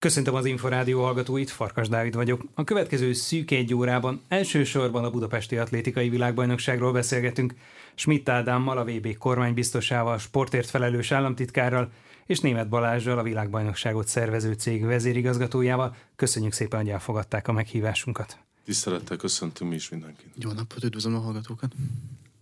[0.00, 2.44] Köszöntöm az Inforádió hallgatóit, Farkas Dávid vagyok.
[2.54, 7.54] A következő szűk egy órában elsősorban a Budapesti Atlétikai Világbajnokságról beszélgetünk,
[7.94, 11.90] Schmidt Ádámmal, a VB kormánybiztosával, sportért felelős államtitkárral
[12.26, 15.96] és Német Balázsral, a világbajnokságot szervező cég vezérigazgatójával.
[16.16, 18.38] Köszönjük szépen, hogy elfogadták a meghívásunkat.
[18.64, 20.28] Tisztelettel köszöntünk mi is mindenkit.
[20.34, 21.72] Jó napot, üdvözlöm a hallgatókat.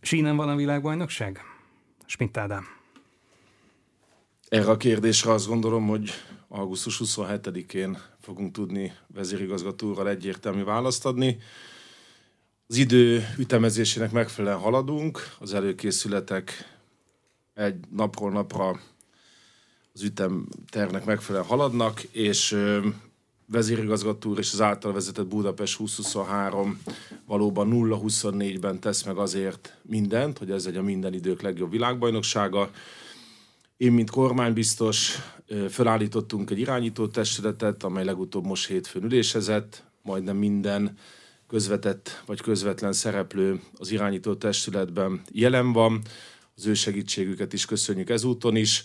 [0.01, 1.41] Sínen van a világbajnokság?
[2.07, 2.65] Schmidt Ádám.
[4.49, 6.11] Erre a kérdésre azt gondolom, hogy
[6.49, 11.38] augusztus 27-én fogunk tudni vezérigazgatóral egyértelmű választ adni.
[12.66, 16.77] Az idő ütemezésének megfelelően haladunk, az előkészületek
[17.55, 18.80] egy napról napra
[19.93, 22.57] az ütemtervnek megfelelően haladnak, és
[23.46, 26.83] vezérigazgató és az által vezetett Budapest 2023
[27.27, 32.71] valóban 0-24-ben tesz meg azért mindent, hogy ez egy a minden idők legjobb világbajnoksága.
[33.78, 35.18] Én, mint kormánybiztos,
[35.68, 40.96] felállítottunk egy irányító testületet, amely legutóbb most hétfőn ülésezett, majdnem minden
[41.46, 46.02] közvetett vagy közvetlen szereplő az irányító testületben jelen van.
[46.57, 48.85] Az ő segítségüket is köszönjük ezúton is.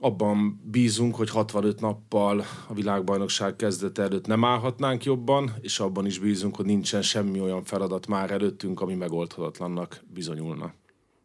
[0.00, 6.18] Abban bízunk, hogy 65 nappal a világbajnokság kezdete előtt nem állhatnánk jobban, és abban is
[6.18, 10.72] bízunk, hogy nincsen semmi olyan feladat már előttünk, ami megoldhatatlannak bizonyulna.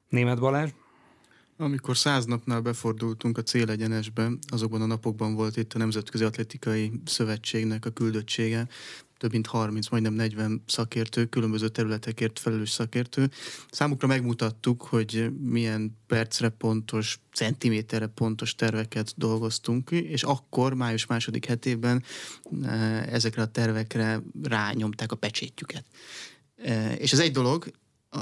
[0.09, 0.70] Német Balázs?
[1.58, 7.86] Amikor száz napnál befordultunk a célegyenesbe, azokban a napokban volt itt a Nemzetközi Atletikai Szövetségnek
[7.86, 8.68] a küldöttsége,
[9.18, 13.30] több mint 30, majdnem 40 szakértő, különböző területekért felelős szakértő.
[13.72, 21.45] Számukra megmutattuk, hogy milyen percre pontos, centiméterre pontos terveket dolgoztunk ki, és akkor, május második
[21.45, 22.04] hetében
[22.64, 25.86] eh, ezekre a tervekre rányomták a pecsétjüket.
[26.56, 27.72] Eh, és ez egy dolog,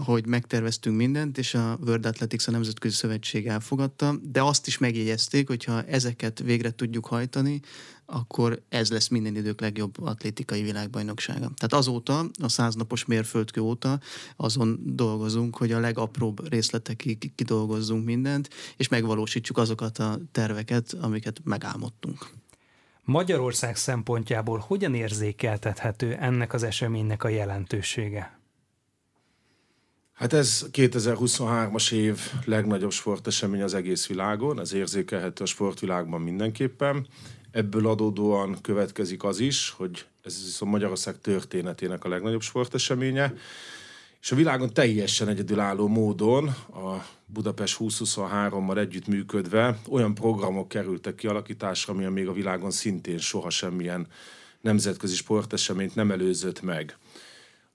[0.05, 5.47] hogy megterveztünk mindent, és a World Athletics a Nemzetközi Szövetség elfogadta, de azt is megjegyezték,
[5.47, 7.59] hogy ha ezeket végre tudjuk hajtani,
[8.05, 11.39] akkor ez lesz minden idők legjobb atlétikai világbajnoksága.
[11.39, 13.99] Tehát azóta, a száznapos mérföldkő óta
[14.35, 22.29] azon dolgozunk, hogy a legapróbb részletekig kidolgozzunk mindent, és megvalósítsuk azokat a terveket, amiket megálmodtunk.
[23.03, 28.40] Magyarország szempontjából hogyan érzékeltethető ennek az eseménynek a jelentősége?
[30.21, 37.07] Hát ez 2023-as év legnagyobb sportesemény az egész világon, ez érzékelhető a sportvilágban mindenképpen.
[37.51, 43.33] Ebből adódóan következik az is, hogy ez viszont Magyarország történetének a legnagyobb sporteseménye,
[44.21, 52.11] és a világon teljesen egyedülálló módon a Budapest 2023-mal együttműködve olyan programok kerültek kialakításra, amilyen
[52.11, 54.07] még a világon szintén soha semmilyen
[54.61, 56.97] nemzetközi sporteseményt nem előzött meg.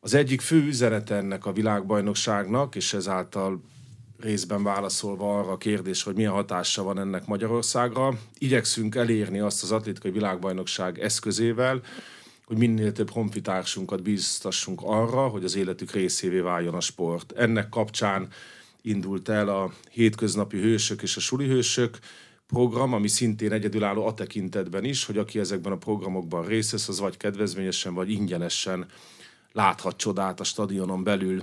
[0.06, 3.62] Az egyik fő üzenet ennek a világbajnokságnak, és ezáltal
[4.20, 9.72] részben válaszolva arra a kérdés, hogy milyen hatása van ennek Magyarországra, igyekszünk elérni azt az
[9.72, 11.80] atlétikai világbajnokság eszközével,
[12.44, 17.32] hogy minél több honfitársunkat biztassunk arra, hogy az életük részévé váljon a sport.
[17.32, 18.28] Ennek kapcsán
[18.82, 21.98] indult el a hétköznapi hősök és a suli hősök
[22.46, 27.00] program, ami szintén egyedülálló a tekintetben is, hogy aki ezekben a programokban részt vesz, az
[27.00, 28.86] vagy kedvezményesen, vagy ingyenesen
[29.56, 31.42] láthat csodát a stadionon belül.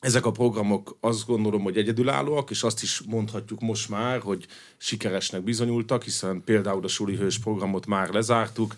[0.00, 5.42] Ezek a programok azt gondolom, hogy egyedülállóak, és azt is mondhatjuk most már, hogy sikeresnek
[5.42, 8.74] bizonyultak, hiszen például a Suli Hős programot már lezártuk,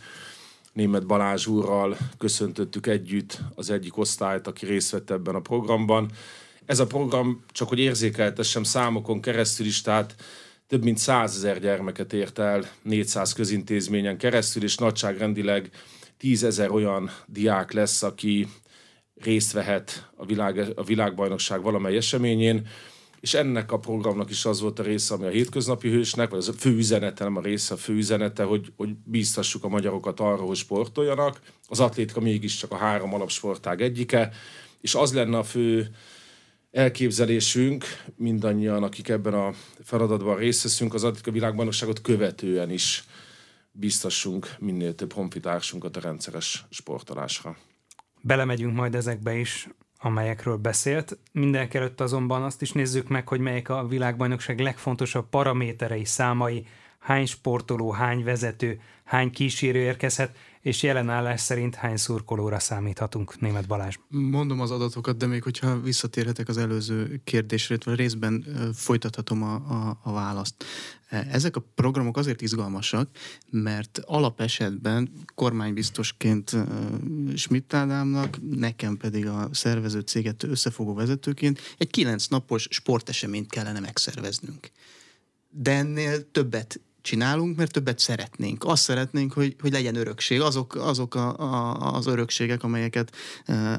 [0.72, 6.10] Német Balázs úrral köszöntöttük együtt az egyik osztályt, aki részt vett ebben a programban.
[6.66, 10.14] Ez a program, csak hogy érzékeltessem számokon keresztül is, tehát
[10.66, 15.70] több mint százezer gyermeket ért el 400 közintézményen keresztül, és nagyságrendileg
[16.25, 18.49] tízezer olyan diák lesz, aki
[19.15, 22.67] részt vehet a, világ, a világbajnokság valamely eseményén,
[23.21, 26.49] és ennek a programnak is az volt a része, ami a hétköznapi hősnek, vagy az
[26.49, 30.43] a fő üzenete, nem a része, a fő üzenete, hogy, hogy bíztassuk a magyarokat arra,
[30.43, 31.41] hogy sportoljanak.
[31.69, 34.33] Az atlétika mégiscsak a három alapsportág egyike,
[34.81, 35.89] és az lenne a fő
[36.71, 37.85] elképzelésünk,
[38.17, 39.53] mindannyian, akik ebben a
[39.83, 43.05] feladatban részt veszünk, az atlétika világbajnokságot követően is
[43.77, 47.56] biztassunk minél több honfitársunkat a rendszeres sportolásra.
[48.21, 49.69] Belemegyünk majd ezekbe is,
[49.99, 51.19] amelyekről beszélt.
[51.32, 56.67] Mindenek előtt azonban azt is nézzük meg, hogy melyek a világbajnokság legfontosabb paraméterei, számai,
[56.99, 63.66] hány sportoló, hány vezető, hány kísérő érkezhet, és jelen állás szerint hány szurkolóra számíthatunk, Német
[63.66, 63.94] Balázs?
[64.08, 68.44] Mondom az adatokat, de még hogyha visszatérhetek az előző kérdésre, vagy részben
[68.75, 70.64] folytathatom a, a, a választ.
[71.08, 73.08] Ezek a programok azért izgalmasak,
[73.50, 76.56] mert alapesetben kormánybiztosként
[77.34, 84.70] Schmidt Ádámnak, nekem pedig a szervező céget összefogó vezetőként egy kilenc napos sporteseményt kellene megszerveznünk.
[85.50, 88.65] De ennél többet csinálunk, mert többet szeretnénk.
[88.65, 90.41] Azt szeretnénk, hogy, hogy legyen örökség.
[90.41, 93.17] Azok, azok a, a, az örökségek, amelyeket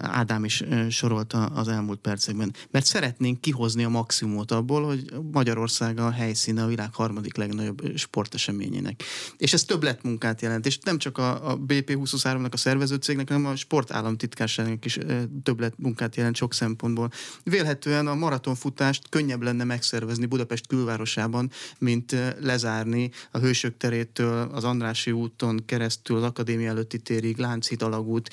[0.02, 2.54] Ádám is sorolta az elmúlt percekben.
[2.72, 9.04] Mert szeretnénk kihozni a maximumot abból, hogy Magyarország a helyszíne a világ harmadik legnagyobb sporteseményének.
[9.38, 10.66] És ez többletmunkát jelent.
[10.66, 15.00] És nem csak a, a BP23-nak, a szervezőcégnek, hanem a sportállamtitkárságnak is
[15.44, 17.10] többletmunkát jelent sok szempontból.
[17.44, 25.12] Vélhetően a maratonfutást könnyebb lenne megszervezni Budapest külvárosában, mint lezárni a Hősök terétől, az Andrási
[25.12, 28.30] úton keresztül, az Akadémia előtti térig, Lánchíd alagút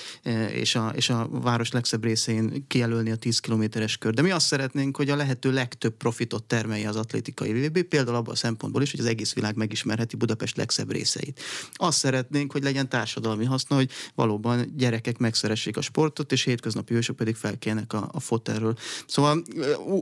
[0.52, 4.14] és a, és a város legszebb részén kijelölni a 10 kilométeres kör.
[4.14, 8.32] De mi azt szeretnénk, hogy a lehető legtöbb profitot termelje az atlétikai VB, például abban
[8.32, 11.40] a szempontból is, hogy az egész világ megismerheti Budapest legszebb részeit.
[11.72, 17.16] Azt szeretnénk, hogy legyen társadalmi haszna, hogy valóban gyerekek megszeressék a sportot, és hétköznapi hősök
[17.16, 18.76] pedig felkelnek a, a fotelről.
[19.06, 19.42] Szóval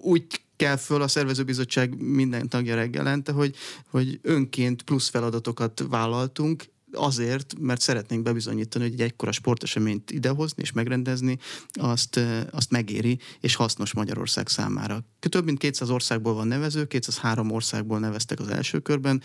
[0.03, 0.27] úgy
[0.61, 3.57] kell föl a szervezőbizottság minden tagja reggelente, hogy,
[3.91, 10.73] hogy önként plusz feladatokat vállaltunk, azért, mert szeretnénk bebizonyítani, hogy egy egykora sporteseményt idehozni és
[10.73, 11.39] megrendezni,
[11.73, 12.21] azt,
[12.51, 15.05] azt megéri, és hasznos Magyarország számára.
[15.29, 19.23] Több mint 200 országból van nevező, 203 országból neveztek az első körben.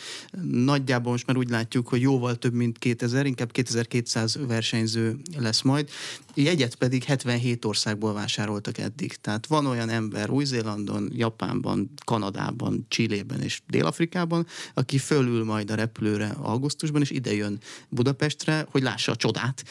[0.52, 5.90] Nagyjából most már úgy látjuk, hogy jóval több mint 2000, inkább 2200 versenyző lesz majd.
[6.34, 9.16] Jegyet pedig 77 országból vásároltak eddig.
[9.16, 16.36] Tehát van olyan ember Új-Zélandon, Japánban, Kanadában, Csillében és Dél-Afrikában, aki fölül majd a repülőre
[16.42, 17.55] augusztusban, és ide jön
[17.90, 19.63] Budapestre, hogy lássa a csodát.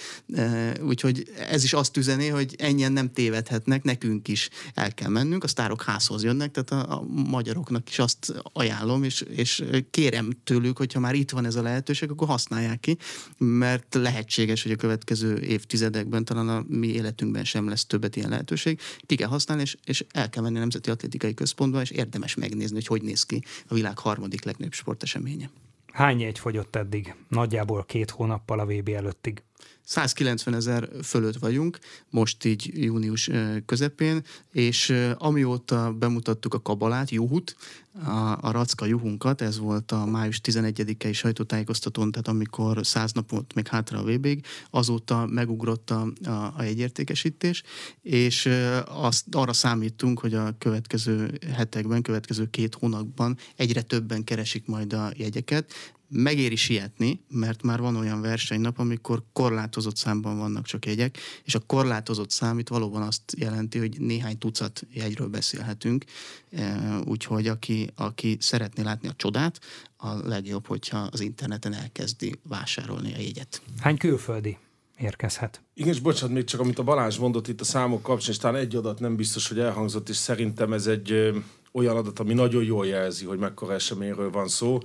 [0.80, 5.48] Úgyhogy ez is azt üzeni, hogy ennyien nem tévedhetnek, nekünk is el kell mennünk, a
[5.48, 11.00] sztárok házhoz jönnek, tehát a, a magyaroknak is azt ajánlom, és, és kérem tőlük, hogyha
[11.00, 12.98] már itt van ez a lehetőség, akkor használják ki,
[13.38, 18.80] mert lehetséges, hogy a következő évtizedekben, talán a mi életünkben sem lesz többet ilyen lehetőség,
[19.06, 22.74] ki kell használni, és, és el kell menni a Nemzeti Atlétikai Központba, és érdemes megnézni,
[22.74, 25.50] hogy hogy néz ki a világ harmadik legnagyobb sporteseménye.
[25.94, 27.14] Hány jegy fogyott eddig?
[27.28, 29.42] Nagyjából két hónappal a VB előttig.
[29.84, 31.78] 190 ezer fölött vagyunk,
[32.10, 33.30] most így június
[33.66, 34.22] közepén,
[34.52, 37.56] és amióta bemutattuk a kabalát, Juhut,
[38.02, 43.66] a, a Racka Juhunkat, ez volt a május 11-i sajtótájékoztatón, tehát amikor száz napot még
[43.66, 44.28] hátra a vb
[44.70, 47.62] azóta megugrott a, a, a jegyértékesítés,
[48.02, 48.48] és
[48.86, 55.12] azt, arra számítunk, hogy a következő hetekben, következő két hónapban egyre többen keresik majd a
[55.16, 55.72] jegyeket,
[56.08, 61.58] megéri sietni, mert már van olyan versenynap, amikor korlátozott számban vannak csak jegyek, és a
[61.66, 66.04] korlátozott szám itt valóban azt jelenti, hogy néhány tucat jegyről beszélhetünk,
[66.50, 69.60] e, úgyhogy aki, aki szeretné látni a csodát,
[69.96, 73.62] a legjobb, hogyha az interneten elkezdi vásárolni a jegyet.
[73.80, 74.58] Hány külföldi
[74.98, 75.62] érkezhet.
[75.74, 78.60] Igen, és bocsánat, még csak amit a Balázs mondott itt a számok kapcsán, és talán
[78.60, 81.32] egy adat nem biztos, hogy elhangzott, és szerintem ez egy
[81.72, 84.78] olyan adat, ami nagyon jól jelzi, hogy mekkora eseményről van szó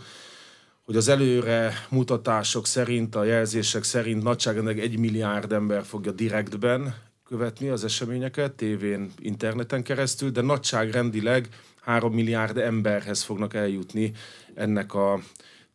[0.90, 6.96] hogy az előre mutatások szerint, a jelzések szerint nagyságrendileg egy milliárd ember fogja direktben
[7.28, 11.50] követni az eseményeket, tévén, interneten keresztül, de nagyságrendileg
[11.82, 14.12] három milliárd emberhez fognak eljutni
[14.56, 15.20] ennek a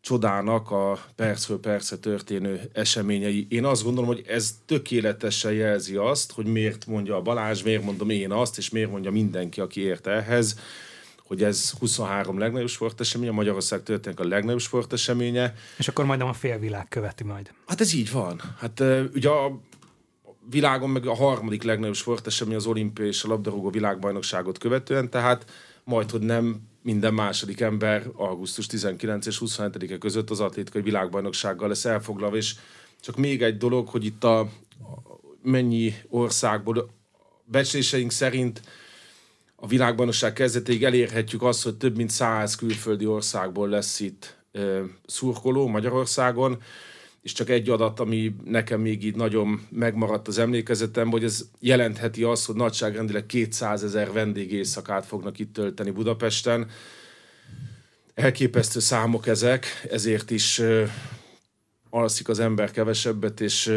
[0.01, 3.47] csodának a percről percre történő eseményei.
[3.51, 8.11] Én azt gondolom, hogy ez tökéletesen jelzi azt, hogy miért mondja a Balázs, miért mondom
[8.11, 10.59] én azt, és miért mondja mindenki, aki ért ehhez,
[11.35, 15.55] hogy ez 23 legnagyobb sporteseménye, Magyarország történik a legnagyobb sporteseménye.
[15.79, 17.51] És akkor majd a félvilág követi majd.
[17.67, 18.41] Hát ez így van.
[18.59, 18.83] Hát
[19.15, 19.61] ugye a
[20.51, 25.51] világon meg a harmadik legnagyobb sportesemény az olimpia és a labdarúgó világbajnokságot követően, tehát
[25.85, 31.85] majd, hogy nem minden második ember augusztus 19 és 27-e között az atlétikai világbajnoksággal lesz
[31.85, 32.55] elfoglalva, és
[33.01, 34.49] csak még egy dolog, hogy itt a
[35.43, 36.91] mennyi országból
[37.45, 38.63] becsléseink szerint
[39.65, 44.37] a világbajnokság kezdetéig elérhetjük azt, hogy több mint száz külföldi országból lesz itt
[45.07, 46.63] szurkoló Magyarországon,
[47.23, 52.23] és csak egy adat, ami nekem még így nagyon megmaradt az emlékezetem, hogy ez jelentheti
[52.23, 56.71] azt, hogy nagyságrendileg 200 ezer vendégészakát fognak itt tölteni Budapesten.
[58.15, 60.63] Elképesztő számok ezek, ezért is
[61.91, 63.73] alszik az ember kevesebbet, és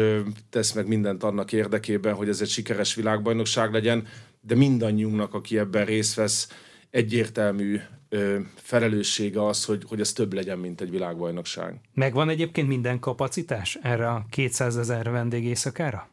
[0.50, 4.06] tesz meg mindent annak érdekében, hogy ez egy sikeres világbajnokság legyen
[4.48, 6.48] de mindannyiunknak, aki ebben részt vesz,
[6.90, 11.80] egyértelmű ö, felelőssége az, hogy, hogy ez több legyen, mint egy világbajnokság.
[11.94, 16.08] Megvan egyébként minden kapacitás erre a 200 ezer vendég éjszakára?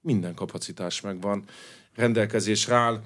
[0.00, 1.44] Minden kapacitás megvan.
[1.94, 3.00] Rendelkezésre áll.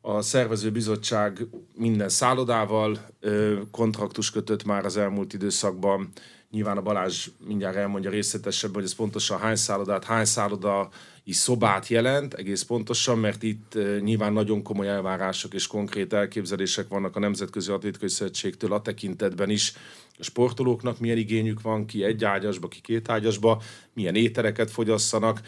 [0.00, 6.12] A szervezőbizottság minden szállodával ö, kontraktus kötött már az elmúlt időszakban
[6.54, 10.88] Nyilván a Balázs mindjárt elmondja részletesebben, hogy ez pontosan hány szállodát, hány szálloda
[11.24, 17.16] is szobát jelent, egész pontosan, mert itt nyilván nagyon komoly elvárások és konkrét elképzelések vannak
[17.16, 19.72] a Nemzetközi Atlétikai Szövetségtől a tekintetben is,
[20.18, 23.62] a sportolóknak milyen igényük van, ki egy ágyasba, ki két ágyasba,
[23.92, 25.40] milyen ételeket fogyasszanak.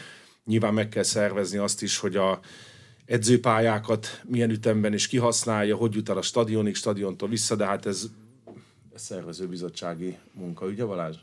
[0.45, 2.41] Nyilván meg kell szervezni azt is, hogy a
[3.05, 8.07] edzőpályákat milyen ütemben is kihasználja, hogy jut el a stadionig, stadiontól vissza, de hát ez,
[8.95, 11.17] ez szervezőbizottsági munka, ugye Balázs?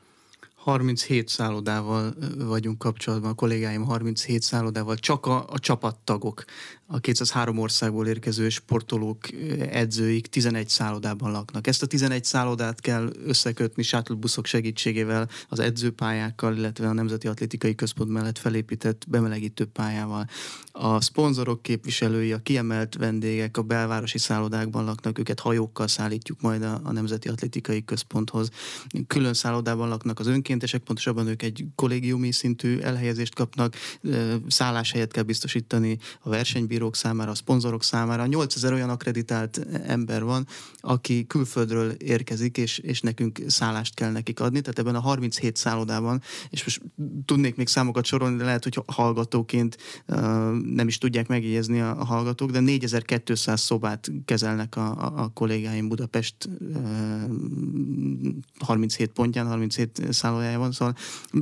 [0.63, 6.43] 37 szállodával vagyunk kapcsolatban, a kollégáim 37 szállodával, csak a, a csapattagok
[6.85, 9.19] a 203 országból érkező sportolók,
[9.59, 11.67] edzőik 11 szállodában laknak.
[11.67, 13.83] Ezt a 11 szállodát kell összekötni
[14.19, 20.27] buszok segítségével, az edzőpályákkal, illetve a Nemzeti Atlétikai Központ mellett felépített bemelegítő pályával.
[20.71, 26.91] A szponzorok képviselői, a kiemelt vendégek a belvárosi szállodákban laknak, őket hajókkal szállítjuk majd a,
[26.91, 28.49] Nemzeti Atlétikai Központhoz.
[29.07, 33.75] Külön szállodában laknak az önkéntesek, pontosabban ők egy kollégiumi szintű elhelyezést kapnak,
[34.47, 38.25] szálláshelyet kell biztosítani a versenybíró bírók számára, a szponzorok számára.
[38.25, 40.47] 8000 olyan akreditált ember van,
[40.79, 44.61] aki külföldről érkezik, és, és nekünk szállást kell nekik adni.
[44.61, 46.81] Tehát ebben a 37 szállodában, és most
[47.25, 49.77] tudnék még számokat sorolni, de lehet, hogy hallgatóként
[50.75, 56.35] nem is tudják megjegyezni a, a hallgatók, de 4200 szobát kezelnek a, a, kollégáim Budapest
[56.59, 56.83] uh,
[58.59, 60.95] 37 pontján, 37 szállodájában, szóval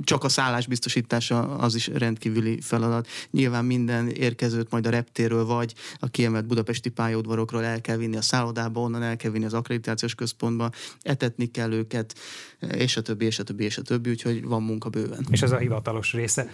[0.03, 3.07] csak a szállás biztosítása az is rendkívüli feladat.
[3.31, 8.17] Nyilván minden érkezőt majd a reptér reptéről, vagy a kiemelt budapesti pályaudvarokról el kell vinni
[8.17, 10.69] a szállodába, onnan el kell vinni az akkreditációs központba,
[11.01, 12.15] etetni kell őket,
[12.59, 15.25] és a többi, és a többi, és a többi, úgyhogy van munka bőven.
[15.31, 16.49] És ez a hivatalos része.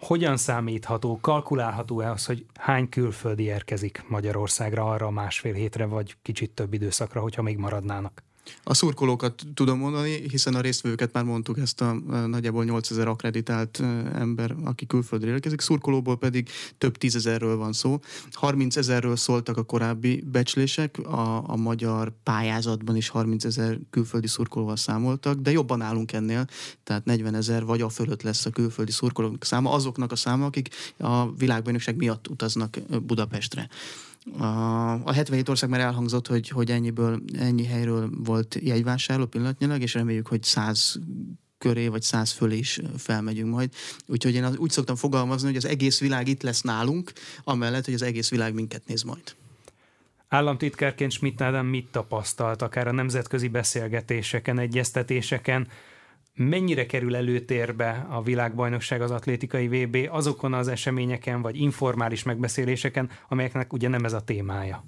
[0.00, 6.50] Hogyan számítható, kalkulálható-e az, hogy hány külföldi érkezik Magyarországra arra a másfél hétre, vagy kicsit
[6.50, 8.25] több időszakra, hogyha még maradnának?
[8.62, 13.80] A szurkolókat tudom mondani, hiszen a résztvevőket már mondtuk, ezt a, a nagyjából 8000 akreditált
[14.14, 16.48] ember, aki külföldre érkezik, szurkolóból pedig
[16.78, 17.98] több tízezerről van szó.
[18.30, 24.76] 30 ezerről szóltak a korábbi becslések, a, a magyar pályázatban is 30 ezer külföldi szurkolóval
[24.76, 26.46] számoltak, de jobban állunk ennél,
[26.84, 30.68] tehát 40 ezer vagy a fölött lesz a külföldi szurkolók száma, azoknak a száma, akik
[30.98, 33.68] a világbajnokság miatt utaznak Budapestre.
[34.38, 34.44] A,
[34.92, 40.26] a 77 ország már elhangzott, hogy, hogy ennyiből, ennyi helyről volt jegyvásárló pillanatnyilag, és reméljük,
[40.26, 40.98] hogy 100
[41.58, 43.70] köré, vagy száz fölé is felmegyünk majd.
[44.06, 47.12] Úgyhogy én az, úgy szoktam fogalmazni, hogy az egész világ itt lesz nálunk,
[47.44, 49.34] amellett, hogy az egész világ minket néz majd.
[50.28, 55.68] Államtitkárként Schmidt Ádám mit tapasztalt, akár a nemzetközi beszélgetéseken, egyeztetéseken,
[56.36, 63.72] mennyire kerül előtérbe a világbajnokság az atlétikai VB azokon az eseményeken, vagy informális megbeszéléseken, amelyeknek
[63.72, 64.84] ugye nem ez a témája?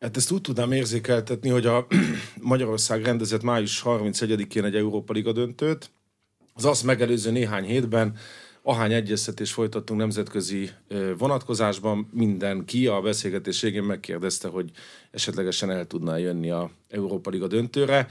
[0.00, 1.86] Hát ezt úgy tudnám érzékeltetni, hogy a
[2.40, 5.90] Magyarország rendezett május 31-én egy Európa Liga döntőt.
[6.54, 8.16] Az azt megelőző néhány hétben
[8.62, 10.70] ahány egyeztetés folytattunk nemzetközi
[11.18, 14.70] vonatkozásban, mindenki a beszélgetés végén megkérdezte, hogy
[15.10, 18.06] esetlegesen el tudná jönni a Európa Liga döntőre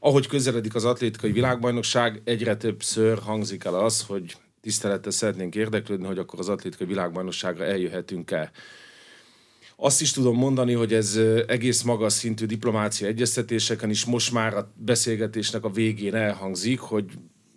[0.00, 6.18] ahogy közeledik az atlétikai világbajnokság, egyre többször hangzik el az, hogy tisztelettel szeretnénk érdeklődni, hogy
[6.18, 8.50] akkor az atlétikai világbajnokságra eljöhetünk-e.
[9.76, 14.72] Azt is tudom mondani, hogy ez egész magas szintű diplomácia egyeztetéseken is most már a
[14.76, 17.04] beszélgetésnek a végén elhangzik, hogy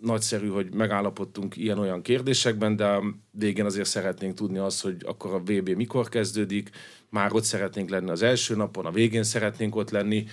[0.00, 2.98] nagyszerű, hogy megállapodtunk ilyen-olyan kérdésekben, de
[3.30, 6.70] végén azért szeretnénk tudni azt, hogy akkor a VB mikor kezdődik,
[7.08, 10.24] már ott szeretnénk lenni az első napon, a végén szeretnénk ott lenni,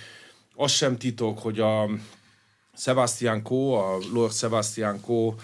[0.60, 1.90] az sem titok, hogy a
[2.76, 5.34] Sebastian Kó, a Lord Sebastian Kó, a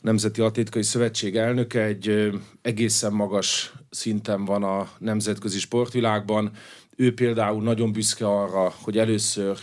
[0.00, 2.30] Nemzeti Atlétikai Szövetség elnöke egy
[2.62, 6.50] egészen magas szinten van a nemzetközi sportvilágban.
[6.96, 9.58] Ő például nagyon büszke arra, hogy először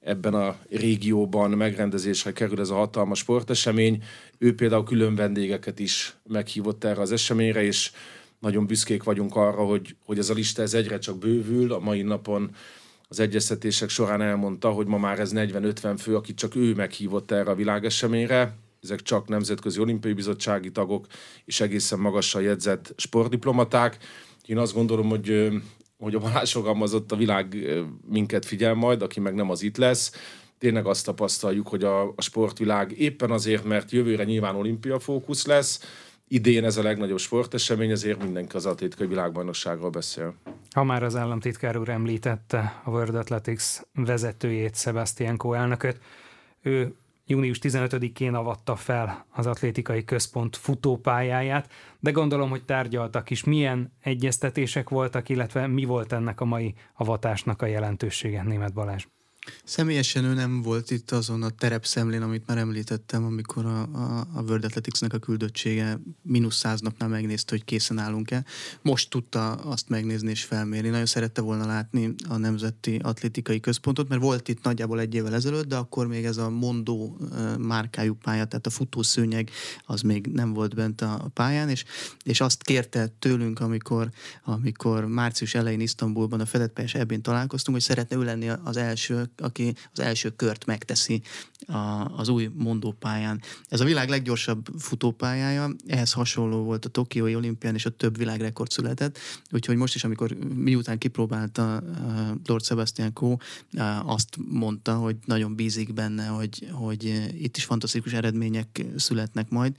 [0.00, 4.02] ebben a régióban megrendezésre kerül ez a hatalmas sportesemény.
[4.38, 7.90] Ő például külön vendégeket is meghívott erre az eseményre, és
[8.38, 11.72] nagyon büszkék vagyunk arra, hogy, hogy ez a lista ez egyre csak bővül.
[11.72, 12.50] A mai napon
[13.08, 17.50] az egyeztetések során elmondta, hogy ma már ez 40-50 fő, akit csak ő meghívott erre
[17.50, 18.56] a világeseményre.
[18.82, 21.06] Ezek csak Nemzetközi Olimpiai Bizottsági tagok
[21.44, 23.98] és egészen magasan jegyzett sportdiplomaták.
[24.44, 25.48] Én azt gondolom, hogy,
[25.98, 27.56] hogy a Balázs fogalmazott, a világ
[28.08, 30.12] minket figyel majd, aki meg nem az itt lesz.
[30.58, 35.80] Tényleg azt tapasztaljuk, hogy a, a sportvilág éppen azért, mert jövőre nyilván olimpia fókusz lesz,
[36.28, 40.34] idén ez a legnagyobb sportesemény, ezért mindenki az atlétikai világbajnokságról beszél.
[40.70, 46.00] Ha már az államtitkár úr említette a World Athletics vezetőjét, Sebastian Coe elnököt,
[46.62, 46.94] ő
[47.26, 53.44] június 15-én avatta fel az atlétikai központ futópályáját, de gondolom, hogy tárgyaltak is.
[53.44, 59.06] Milyen egyeztetések voltak, illetve mi volt ennek a mai avatásnak a jelentősége, Német Balázs?
[59.64, 64.42] Személyesen ő nem volt itt azon a terepszemlén, amit már említettem, amikor a, a, a
[64.42, 68.44] World Athletics-nek a küldöttsége mínusz száz napnál megnézte, hogy készen állunk-e.
[68.82, 70.88] Most tudta azt megnézni és felmérni.
[70.88, 75.68] Nagyon szerette volna látni a Nemzeti Atlétikai Központot, mert volt itt nagyjából egy évvel ezelőtt,
[75.68, 77.16] de akkor még ez a mondó
[77.58, 79.50] márkájú pálya, tehát a futószőnyeg,
[79.86, 81.84] az még nem volt bent a pályán, és,
[82.24, 84.10] és azt kérte tőlünk, amikor,
[84.44, 89.30] amikor március elején Isztambulban a fedett pályás ebben találkoztunk, hogy szeretne ő lenni az első,
[89.40, 91.22] aki az első kört megteszi
[91.66, 93.42] a, az új mondópályán.
[93.68, 98.70] Ez a világ leggyorsabb futópályája, ehhez hasonló volt a Tokiói olimpián, és a több világrekord
[98.70, 99.18] született,
[99.50, 101.82] úgyhogy most is, amikor miután kipróbálta
[102.46, 103.36] Lord Sebastian Coe,
[104.04, 107.04] azt mondta, hogy nagyon bízik benne, hogy, hogy
[107.40, 109.76] itt is fantasztikus eredmények születnek majd,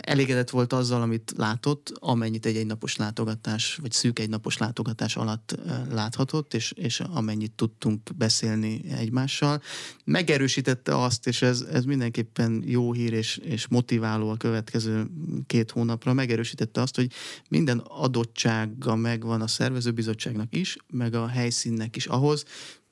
[0.00, 5.58] elégedett volt azzal, amit látott, amennyit egy egynapos látogatás, vagy szűk egynapos látogatás alatt
[5.90, 9.62] láthatott, és, és amennyit tudtunk beszélni egymással.
[10.04, 15.06] Megerősítette azt, és ez, ez mindenképpen jó hír és, és motiváló a következő
[15.46, 17.12] két hónapra, megerősítette azt, hogy
[17.48, 22.44] minden adottsága megvan a szervezőbizottságnak is, meg a helyszínnek is ahhoz,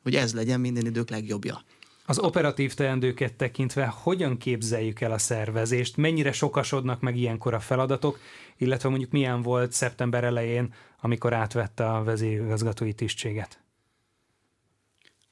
[0.03, 1.63] hogy ez legyen minden idők legjobbja.
[2.09, 8.19] Az operatív teendőket tekintve hogyan képzeljük el a szervezést, mennyire sokasodnak meg ilyenkor a feladatok,
[8.57, 13.61] illetve mondjuk milyen volt szeptember elején, amikor átvette a vezérigazgatói tisztséget?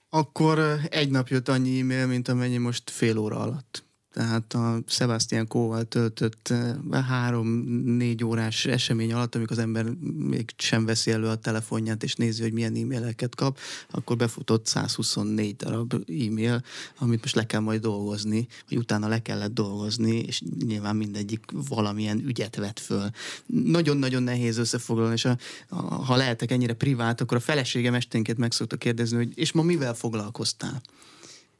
[0.08, 3.85] Akkor egy nap jött annyi e-mail, mint amennyi most fél óra alatt
[4.16, 9.84] tehát a Sebastian Kóval töltött eh, három-négy órás esemény alatt, amikor az ember
[10.16, 13.58] még sem veszi elő a telefonját, és nézi, hogy milyen e-maileket kap,
[13.90, 16.62] akkor befutott 124 darab e-mail,
[16.98, 22.22] amit most le kell majd dolgozni, vagy utána le kellett dolgozni, és nyilván mindegyik valamilyen
[22.26, 23.10] ügyet vett föl.
[23.46, 28.52] Nagyon-nagyon nehéz összefoglalni, és a, a, ha lehetek ennyire privát, akkor a feleségem esténként meg
[28.52, 30.82] szokta kérdezni, hogy és ma mivel foglalkoztál?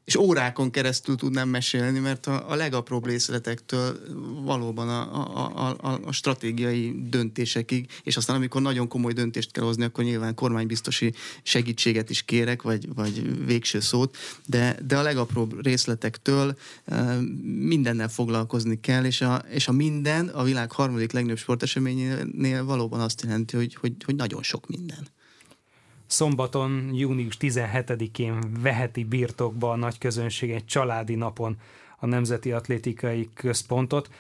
[0.07, 3.99] És órákon keresztül tudnám mesélni, mert a, a legapróbb részletektől
[4.45, 9.85] valóban a, a, a, a stratégiai döntésekig, és aztán amikor nagyon komoly döntést kell hozni,
[9.85, 16.59] akkor nyilván kormánybiztosi segítséget is kérek, vagy, vagy végső szót, de, de a legapróbb részletektől
[16.87, 23.01] uh, mindennel foglalkozni kell, és a, és a minden a világ harmadik legnagyobb sporteseményénél valóban
[23.01, 25.09] azt jelenti, hogy, hogy, hogy nagyon sok minden.
[26.07, 31.57] Szombaton, június 17-én veheti birtokba a nagy közönség egy családi napon
[31.99, 34.11] a Nemzeti Atlétikai Központot.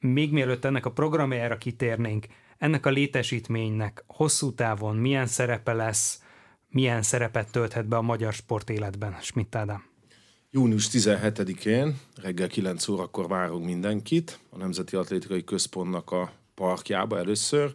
[0.00, 2.26] Még mielőtt ennek a programjára kitérnénk,
[2.58, 6.22] ennek a létesítménynek hosszú távon milyen szerepe lesz,
[6.68, 9.84] milyen szerepet tölthet be a magyar sport életben, Schmidt Ádám?
[10.50, 17.74] Június 17-én reggel 9 órakor várunk mindenkit a Nemzeti Atlétikai Központnak a parkjába először,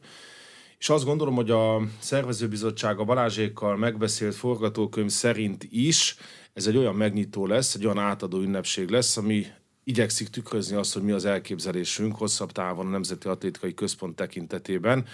[0.83, 6.15] és azt gondolom, hogy a szervezőbizottság a Balázsékkal megbeszélt forgatókönyv szerint is
[6.53, 9.45] ez egy olyan megnyitó lesz, egy olyan átadó ünnepség lesz, ami
[9.83, 15.05] igyekszik tükrözni azt, hogy mi az elképzelésünk hosszabb távon a Nemzeti Atlétikai Központ tekintetében.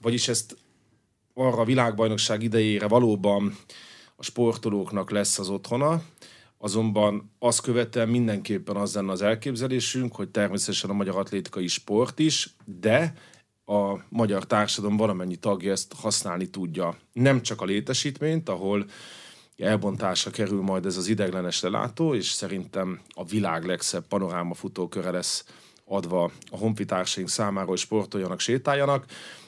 [0.00, 0.56] Vagyis ezt
[1.34, 3.56] arra a világbajnokság idejére valóban
[4.16, 6.02] a sportolóknak lesz az otthona,
[6.58, 12.54] azonban azt követően mindenképpen az lenne az elképzelésünk, hogy természetesen a magyar atlétikai sport is,
[12.80, 13.14] de
[13.64, 16.96] a magyar társadalom valamennyi tagja ezt használni tudja.
[17.12, 18.86] Nem csak a létesítményt, ahol
[19.56, 25.44] elbontásra kerül majd ez az ideglenes lelátó, és szerintem a világ legszebb panoráma futóköre lesz
[25.84, 29.04] adva a honfitársaink számára, hogy sportoljanak, sétáljanak,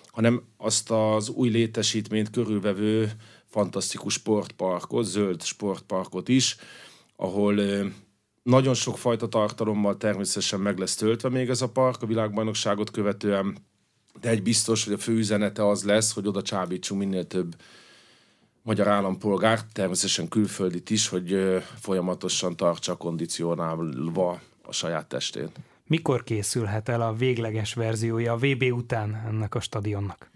[0.07, 3.13] hanem azt az új létesítményt körülvevő
[3.47, 6.57] fantasztikus sportparkot, zöld sportparkot is,
[7.17, 7.55] ahol
[8.43, 13.57] nagyon sok fajta tartalommal természetesen meg lesz töltve még ez a park a világbajnokságot követően,
[14.21, 17.57] de egy biztos, hogy a fő üzenete az lesz, hogy oda csábítsunk minél több
[18.63, 25.51] magyar állampolgár, természetesen külföldit is, hogy folyamatosan tartsa kondicionálva a saját testén.
[25.87, 30.31] Mikor készülhet el a végleges verziója a VB után ennek a stadionnak?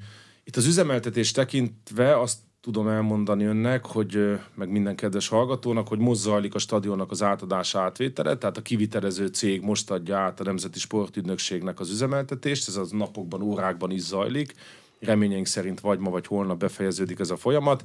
[0.45, 2.38] Itt az üzemeltetés tekintve azt
[2.72, 7.81] tudom elmondani önnek, hogy meg minden kedves hallgatónak, hogy most zajlik a stadionnak az átadása
[7.81, 12.90] átvétele, tehát a kivitelező cég most adja át a Nemzeti Sportügynökségnek az üzemeltetést, ez az
[12.90, 14.54] napokban, órákban is zajlik.
[15.00, 17.85] Reményeink szerint vagy ma, vagy holnap befejeződik ez a folyamat.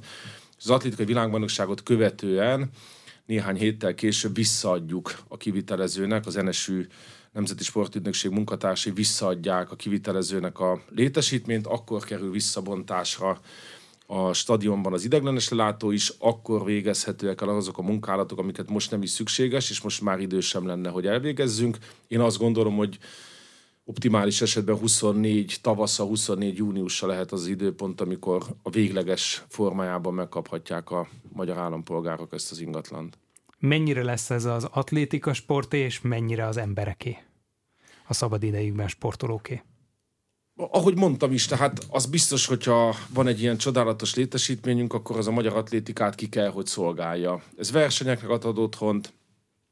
[0.58, 2.70] Az atlétikai világbajnokságot követően
[3.26, 6.86] néhány héttel később visszaadjuk a kivitelezőnek, az NSÜ
[7.32, 13.40] Nemzeti Sportügynökség munkatársai visszaadják a kivitelezőnek a létesítményt, akkor kerül visszabontásra
[14.06, 19.02] a stadionban az ideglenes lelátó is, akkor végezhetőek el azok a munkálatok, amiket most nem
[19.02, 21.78] is szükséges, és most már idő sem lenne, hogy elvégezzünk.
[22.08, 22.98] Én azt gondolom, hogy
[23.84, 31.08] optimális esetben 24 tavasza, 24 júniusa lehet az időpont, amikor a végleges formájában megkaphatják a
[31.32, 33.18] magyar állampolgárok ezt az ingatlant.
[33.58, 37.18] Mennyire lesz ez az atlétika sporté, és mennyire az embereké?
[38.06, 39.62] A szabad idejükben sportolóké?
[40.56, 45.30] Ahogy mondtam is, tehát az biztos, hogyha van egy ilyen csodálatos létesítményünk, akkor az a
[45.30, 47.42] magyar atlétikát ki kell, hogy szolgálja.
[47.58, 49.12] Ez versenyeknek ad otthont,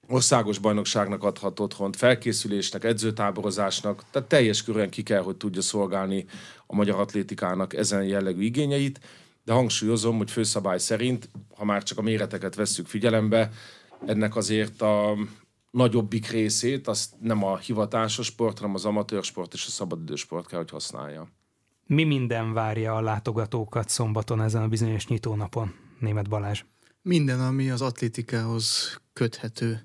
[0.08, 6.24] országos bajnokságnak adhat otthont, felkészülésnek, edzőtáborozásnak, tehát teljes körűen ki kell, hogy tudja szolgálni
[6.66, 9.00] a magyar atlétikának ezen jellegű igényeit,
[9.44, 13.50] de hangsúlyozom, hogy főszabály szerint, ha már csak a méreteket vesszük figyelembe,
[14.06, 15.16] ennek azért a
[15.72, 20.58] nagyobbik részét azt nem a hivatásos sport, hanem az amatőr sport és a szabadidősport kell,
[20.58, 21.28] hogy használja.
[21.86, 26.64] Mi minden várja a látogatókat szombaton ezen a bizonyos nyitónapon, német Balázs?
[27.02, 29.82] Minden, ami az atlétikához köthető.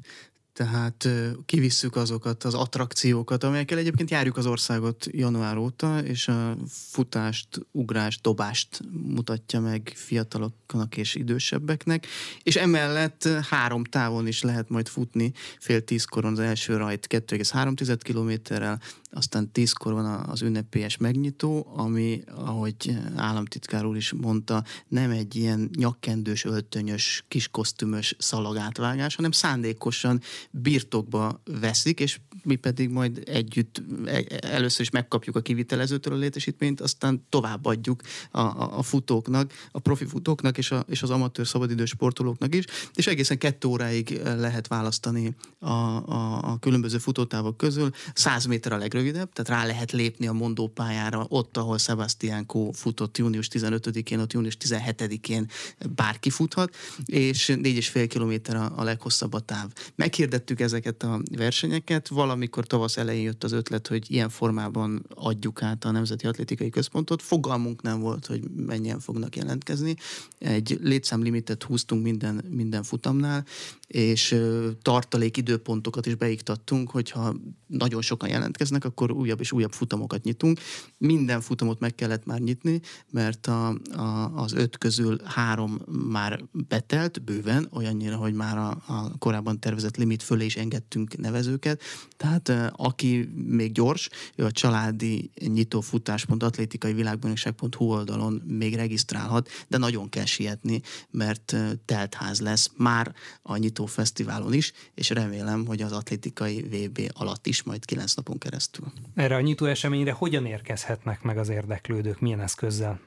[0.58, 1.08] Tehát
[1.46, 8.22] kivisszük azokat az attrakciókat, amelyekkel egyébként járjuk az országot január óta, és a futást, ugrást,
[8.22, 12.08] dobást mutatja meg fiataloknak és idősebbeknek,
[12.44, 18.82] és emellett három távon is lehet majd futni, fél tízkoron az első rajt 2,3 kilométerrel,
[19.18, 25.70] aztán tízkor van az ünnepélyes megnyitó, ami, ahogy államtitkár úr is mondta, nem egy ilyen
[25.76, 34.24] nyakkendős, öltönyös, kis kosztümös szalagátvágás, hanem szándékosan birtokba veszik, és mi pedig majd együtt e,
[34.42, 38.02] először is megkapjuk a kivitelezőtől a létesítményt, aztán továbbadjuk
[38.32, 42.66] a, a, a futóknak, a profi futóknak és, a, és az amatőr szabadidős sportolóknak is,
[42.96, 47.92] és egészen kettő óráig lehet választani a, a, a különböző futótávok közül.
[48.14, 53.18] 100 méter a legrövidebb, tehát rá lehet lépni a mondópályára, ott, ahol Sebastian Kó futott
[53.18, 55.48] június 15-én, ott június 17-én
[55.96, 59.72] bárki futhat, és 4,5 kilométer a, a leghosszabb a táv.
[59.96, 65.62] Meghirdettük ezeket a versenyeket, valami amikor tavasz elején jött az ötlet, hogy ilyen formában adjuk
[65.62, 69.96] át a Nemzeti Atlétikai Központot, fogalmunk nem volt, hogy mennyien fognak jelentkezni.
[70.38, 73.46] Egy létszámlimitet húztunk minden, minden futamnál,
[73.88, 74.36] és
[74.82, 77.36] tartalék időpontokat is beiktattunk, hogyha
[77.68, 80.60] nagyon sokan jelentkeznek, akkor újabb és újabb futamokat nyitunk.
[80.98, 87.24] Minden futamot meg kellett már nyitni, mert a, a, az öt közül három már betelt
[87.24, 91.82] bőven, olyannyira, hogy már a, a korábban tervezett limit fölé is engedtünk nevezőket.
[92.18, 100.26] Tehát aki még gyors, ő a családi nyitófutás.atlétikai világbajnokság.hu oldalon még regisztrálhat, de nagyon kell
[100.26, 107.12] sietni, mert teltház lesz már a nyitó fesztiválon is, és remélem, hogy az atlétikai VB
[107.14, 108.77] alatt is majd kilenc napon keresztül.
[109.16, 113.00] Erre a nyitó eseményre hogyan érkezhetnek meg az érdeklődők, milyen eszközzel?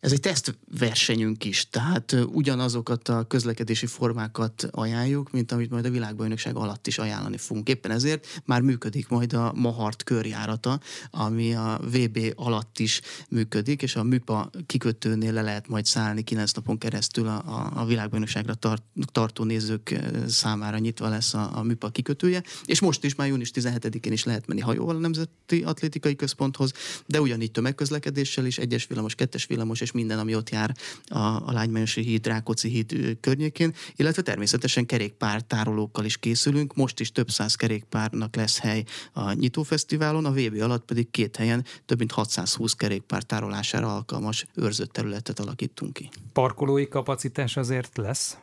[0.00, 6.56] Ez egy tesztversenyünk is, tehát ugyanazokat a közlekedési formákat ajánljuk, mint amit majd a világbajnokság
[6.56, 7.68] alatt is ajánlani fogunk.
[7.68, 10.80] Éppen ezért már működik majd a Mahart körjárata,
[11.10, 16.52] ami a VB alatt is működik, és a MÜPA kikötőnél le lehet majd szállni kilenc
[16.52, 18.82] napon keresztül a, a, a világbajnokságra tart,
[19.12, 24.12] tartó nézők számára nyitva lesz a, a MÜPA kikötője, és most is már június 17-én
[24.12, 26.72] is lehet menni hajóval a Nemzeti Atlétikai Központhoz,
[27.06, 30.74] de ugyanígy tömegközlekedéssel is, egyes villamos, kettes villamos és minden, ami ott jár
[31.08, 36.74] a, a Lágymányosi híd, Rákóczi híd környékén, illetve természetesen kerékpár tárolókkal is készülünk.
[36.74, 41.64] Most is több száz kerékpárnak lesz hely a nyitófesztiválon, a VB alatt pedig két helyen
[41.86, 46.10] több mint 620 kerékpár tárolására alkalmas őrzött területet alakítunk ki.
[46.32, 48.38] Parkolói kapacitás azért lesz?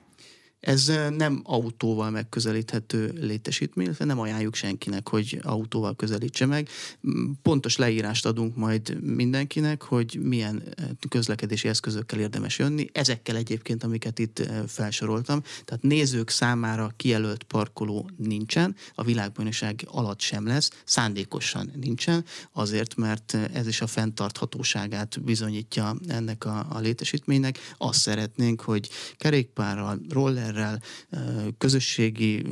[0.59, 6.69] Ez nem autóval megközelíthető létesítmény, illetve nem ajánljuk senkinek, hogy autóval közelítse meg.
[7.41, 10.63] Pontos leírást adunk majd mindenkinek, hogy milyen
[11.09, 12.89] közlekedési eszközökkel érdemes jönni.
[12.91, 15.41] Ezekkel egyébként, amiket itt felsoroltam.
[15.65, 23.37] Tehát nézők számára kijelölt parkoló nincsen, a világbajnokság alatt sem lesz, szándékosan nincsen, azért, mert
[23.53, 27.59] ez is a fenntarthatóságát bizonyítja ennek a, a létesítménynek.
[27.77, 30.79] Azt szeretnénk, hogy kerékpárral, roller kerékpárrel,
[31.57, 32.45] közösségi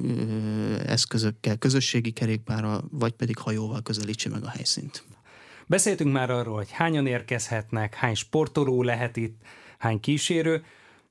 [0.86, 5.04] eszközökkel, közösségi kerékpárral, vagy pedig hajóval közelítse meg a helyszínt.
[5.68, 9.42] Beszéltünk már arról, hogy hányan érkezhetnek, hány sportoló lehet itt,
[9.78, 10.64] hány kísérő,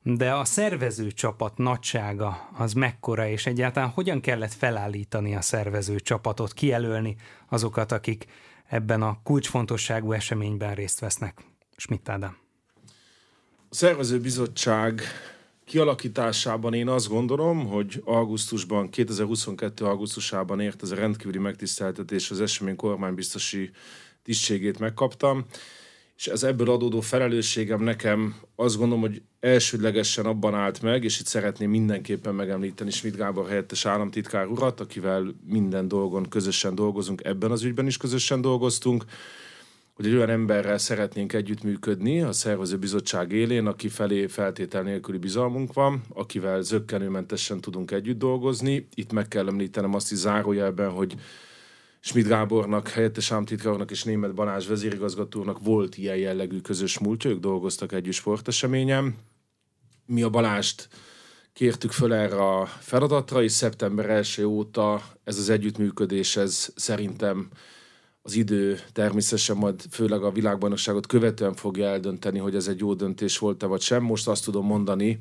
[0.02, 6.52] de a szervező csapat nagysága az mekkora, és egyáltalán hogyan kellett felállítani a szervező csapatot,
[6.52, 7.16] kijelölni
[7.48, 8.26] azokat, akik
[8.66, 11.40] ebben a kulcsfontosságú eseményben részt vesznek?
[11.76, 12.36] Schmidt Ádám.
[13.68, 15.02] A szervező bizottság
[15.72, 19.84] kialakításában én azt gondolom, hogy augusztusban, 2022.
[19.84, 23.70] augusztusában ért ez a rendkívüli megtiszteltetés, az esemény kormánybiztosi
[24.22, 25.44] tisztségét megkaptam,
[26.16, 31.26] és ez ebből adódó felelősségem nekem azt gondolom, hogy elsődlegesen abban állt meg, és itt
[31.26, 37.62] szeretném mindenképpen megemlíteni Schmidt Gábor helyettes államtitkár urat, akivel minden dolgon közösen dolgozunk, ebben az
[37.62, 39.04] ügyben is közösen dolgoztunk,
[40.02, 45.72] hogy egy olyan emberrel szeretnénk együttműködni a szervező bizottság élén, aki felé feltétel nélküli bizalmunk
[45.72, 48.88] van, akivel zöggenőmentesen tudunk együtt dolgozni.
[48.94, 51.14] Itt meg kell említenem azt is zárójelben, hogy
[52.00, 57.92] Schmidt Gábornak, helyettes államtitkárnak és német Balázs vezérigazgatónak volt ilyen jellegű közös múltja, ők dolgoztak
[57.92, 59.16] együtt sporteseményen.
[60.06, 60.88] Mi a Balást
[61.52, 67.48] kértük föl erre a feladatra, és szeptember 1 óta ez az együttműködés, ez szerintem
[68.22, 73.38] az idő természetesen majd főleg a világbajnokságot követően fogja eldönteni, hogy ez egy jó döntés
[73.38, 74.02] volt-e vagy sem.
[74.02, 75.18] Most azt tudom mondani,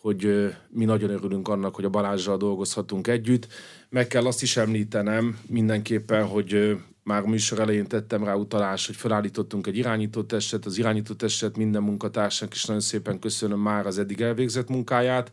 [0.00, 3.46] hogy mi nagyon örülünk annak, hogy a Balázsral dolgozhatunk együtt.
[3.88, 8.96] Meg kell azt is említenem mindenképpen, hogy már a műsor elején tettem rá utalást, hogy
[8.96, 10.64] felállítottunk egy irányítótestet.
[10.64, 15.32] Az irányítótestet minden munkatársnak is nagyon szépen köszönöm már az eddig elvégzett munkáját.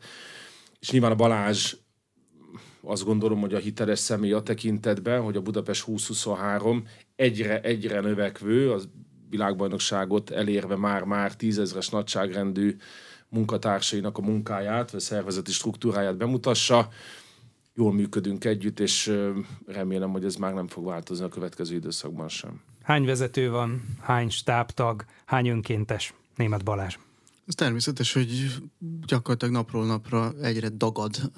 [0.80, 1.76] És nyilván a Balázs
[2.82, 6.88] azt gondolom, hogy a hiteles személy a tekintetben, hogy a Budapest 2023
[7.22, 8.90] egyre, egyre növekvő, az
[9.30, 12.78] világbajnokságot elérve már-már tízezres nagyságrendű
[13.30, 16.90] munkatársainak a munkáját, vagy szervezeti struktúráját bemutassa.
[17.74, 19.14] Jól működünk együtt, és
[19.66, 22.62] remélem, hogy ez már nem fog változni a következő időszakban sem.
[22.84, 26.14] Hány vezető van, hány stábtag, hány önkéntes?
[26.36, 26.98] Német Balázs.
[27.46, 28.62] Ez természetes, hogy
[29.06, 31.32] gyakorlatilag napról napra egyre dagad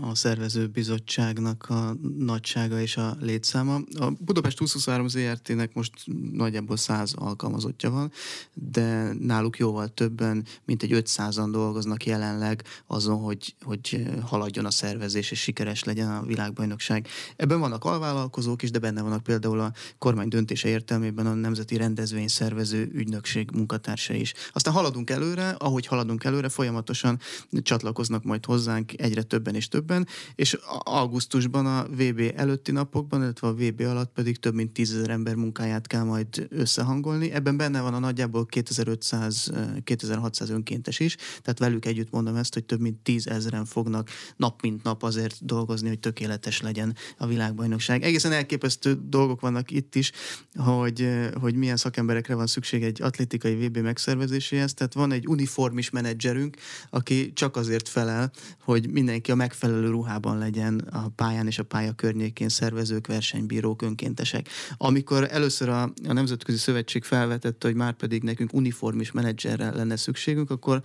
[0.00, 3.74] a szervező bizottságnak a nagysága és a létszáma.
[3.74, 5.92] A Budapest 2023 ZRT-nek most
[6.32, 8.12] nagyjából 100 alkalmazottja van,
[8.54, 15.30] de náluk jóval többen, mint egy 500-an dolgoznak jelenleg azon, hogy, hogy haladjon a szervezés
[15.30, 17.08] és sikeres legyen a világbajnokság.
[17.36, 22.90] Ebben vannak alvállalkozók is, de benne vannak például a kormány döntése értelmében a Nemzeti Rendezvényszervező
[22.92, 24.34] Ügynökség munkatársai is.
[24.52, 27.18] Aztán haladunk előre, ahogy haladunk előre, folyamatosan
[27.62, 33.54] csatlakoznak majd hozzánk egyre többen és többen, és augusztusban a VB előtti napokban, illetve a
[33.54, 37.30] VB alatt pedig több mint tízezer ember munkáját kell majd összehangolni.
[37.30, 42.80] Ebben benne van a nagyjából 2500-2600 önkéntes is, tehát velük együtt mondom ezt, hogy több
[42.80, 48.02] mint tízezeren fognak nap mint nap azért dolgozni, hogy tökéletes legyen a világbajnokság.
[48.02, 50.12] Egészen elképesztő dolgok vannak itt is,
[50.54, 51.08] hogy,
[51.40, 54.74] hogy milyen szakemberekre van szükség egy atlétikai VB megszervezéséhez.
[54.74, 56.56] Tehát van egy uniformis menedzserünk,
[56.90, 58.30] aki csak azért felel,
[58.64, 64.48] hogy mindenki a megfelelő ruhában legyen a pályán és a pálya környékén szervezők, versenybírók, önkéntesek.
[64.76, 70.50] Amikor először a, a Nemzetközi Szövetség felvetette, hogy már pedig nekünk uniformis menedzserre lenne szükségünk,
[70.50, 70.82] akkor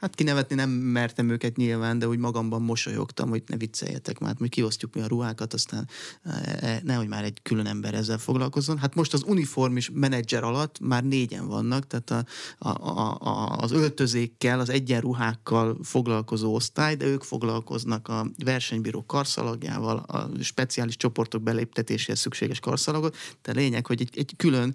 [0.00, 4.48] Hát kinevetni nem mertem őket nyilván, de úgy magamban mosolyogtam, hogy ne vicceljetek már, hogy
[4.48, 5.88] kiosztjuk mi a ruhákat, aztán
[6.24, 8.78] e, e, nehogy már egy külön ember ezzel foglalkozzon.
[8.78, 12.26] Hát most az uniformis menedzser alatt már négyen vannak, tehát
[12.58, 19.96] a, a, a, az öltözékkel, az egyenruhákkal foglalkozó osztály, de ők foglalkoznak a versenybíró karszalagjával,
[19.96, 23.16] a speciális csoportok beléptetéséhez szükséges karszalagot.
[23.42, 24.74] De lényeg, hogy egy, egy külön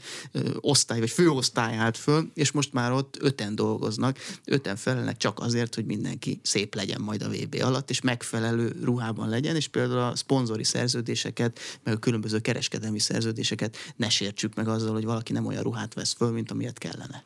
[0.60, 5.40] osztály, vagy főosztály állt föl, és most már ott öten dolgoznak, öten felelnek csinálják csak
[5.40, 10.00] azért, hogy mindenki szép legyen majd a VB alatt, és megfelelő ruhában legyen, és például
[10.00, 15.46] a szponzori szerződéseket, meg a különböző kereskedelmi szerződéseket ne sértsük meg azzal, hogy valaki nem
[15.46, 17.24] olyan ruhát vesz föl, mint amilyet kellene.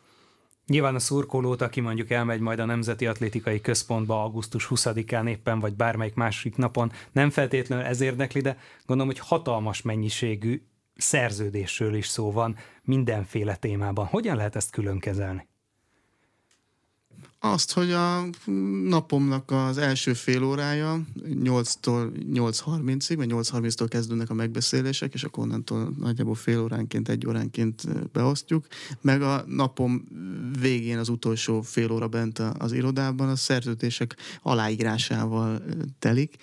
[0.68, 5.74] Nyilván a szurkolót, aki mondjuk elmegy majd a Nemzeti Atlétikai Központba augusztus 20-án éppen, vagy
[5.74, 10.62] bármelyik másik napon, nem feltétlenül ez érdekli, de gondolom, hogy hatalmas mennyiségű
[10.96, 14.06] szerződésről is szó van mindenféle témában.
[14.06, 15.48] Hogyan lehet ezt külön kezelni?
[17.40, 18.26] Azt, hogy a
[18.84, 25.94] napomnak az első fél órája 8-tól 8.30-ig, vagy 8.30-tól kezdődnek a megbeszélések, és akkor onnantól
[26.00, 28.68] nagyjából fél óránként, egy óránként beosztjuk,
[29.02, 30.08] meg a napom
[30.60, 35.62] végén az utolsó fél óra bent az irodában a szerződések aláírásával
[36.00, 36.36] telik,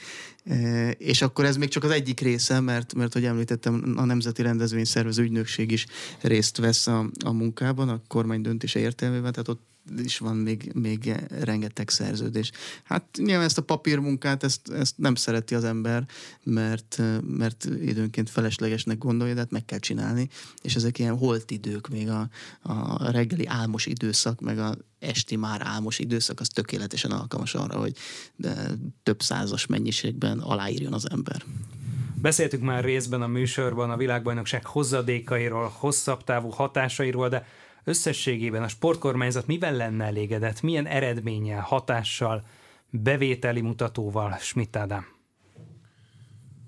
[0.99, 5.23] és akkor ez még csak az egyik része, mert, mert hogy említettem, a Nemzeti Rendezvényszervező
[5.23, 5.87] Ügynökség is
[6.21, 9.73] részt vesz a, a munkában, a kormány döntése értelmében, tehát ott
[10.03, 12.51] is van még, még rengeteg szerződés.
[12.85, 16.07] Hát nyilván ezt a papírmunkát, ezt, ezt nem szereti az ember,
[16.43, 20.29] mert, mert időnként feleslegesnek gondolja, de hát meg kell csinálni,
[20.63, 22.29] és ezek ilyen holt idők, még a,
[22.63, 27.97] a reggeli álmos időszak, meg a esti már álmos időszak, az tökéletesen alkalmas arra, hogy
[29.03, 31.45] több százas mennyiségben aláírjon az ember.
[32.25, 37.47] Beszéltük már részben a műsorban a világbajnokság hozadékairól, hosszabb távú hatásairól, de
[37.85, 42.45] Összességében a sportkormányzat mivel lenne elégedett, milyen eredménnyel, hatással,
[42.91, 45.07] bevételi mutatóval, Schmidt Ádám?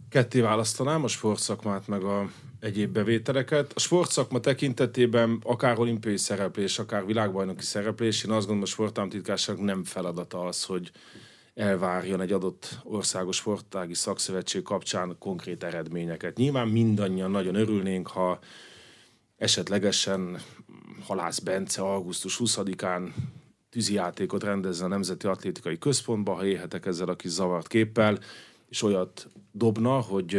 [0.09, 3.73] Ketté választanám a sportszakmát meg a egyéb bevételeket.
[3.75, 9.85] A sportszakma tekintetében akár olimpiai szereplés, akár világbajnoki szereplés, én azt gondolom, a sportámtitkárság nem
[9.85, 10.91] feladata az, hogy
[11.55, 16.37] elvárjon egy adott országos sportági szakszövetség kapcsán konkrét eredményeket.
[16.37, 18.39] Nyilván mindannyian nagyon örülnénk, ha
[19.37, 20.41] esetlegesen
[21.05, 23.09] Halász Bence augusztus 20-án
[23.71, 28.19] tűzijátékot rendezze a Nemzeti Atlétikai Központba, ha élhetek ezzel a kis zavart képpel,
[28.69, 30.35] és olyat dobna, hogy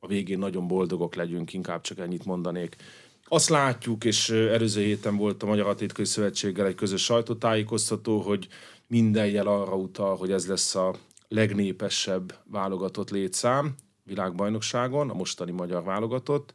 [0.00, 2.76] a végén nagyon boldogok legyünk, inkább csak ennyit mondanék.
[3.24, 8.48] Azt látjuk, és előző héten volt a Magyar Atlétikai Szövetséggel egy közös sajtótájékoztató, hogy
[8.88, 10.94] minden jel arra utal, hogy ez lesz a
[11.28, 16.52] legnépesebb válogatott létszám világbajnokságon, a mostani magyar válogatott.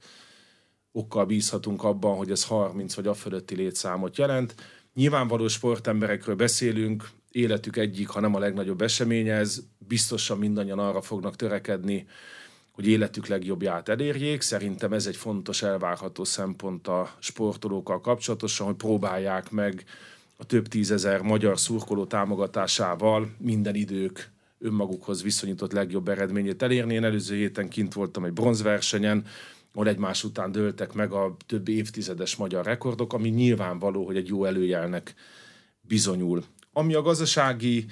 [0.92, 4.56] Okkal bízhatunk abban, hogy ez 30 vagy a fölötti létszámot jelent.
[4.94, 11.36] Nyilvánvaló sportemberekről beszélünk, életük egyik, ha nem a legnagyobb eseménye, ez biztosan mindannyian arra fognak
[11.36, 12.08] törekedni,
[12.72, 14.42] hogy életük legjobbját elérjék.
[14.42, 19.84] Szerintem ez egy fontos elvárható szempont a sportolókkal kapcsolatosan, hogy próbálják meg
[20.38, 26.94] a több tízezer magyar szurkoló támogatásával minden idők önmagukhoz viszonyított legjobb eredményét elérni.
[26.94, 29.26] Én előző héten kint voltam egy bronzversenyen,
[29.74, 34.46] ahol egymás után dőltek meg a több évtizedes magyar rekordok, ami nyilvánvaló, hogy egy jó
[34.46, 35.14] előjelnek
[35.82, 36.44] bizonyul.
[36.74, 37.86] Ami a gazdasági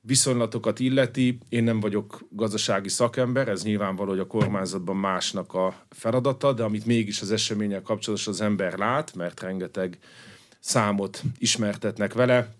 [0.00, 6.52] viszonylatokat illeti, én nem vagyok gazdasági szakember, ez nyilvánvaló, hogy a kormányzatban másnak a feladata,
[6.52, 9.98] de amit mégis az események kapcsolatos az ember lát, mert rengeteg
[10.60, 12.54] számot ismertetnek vele,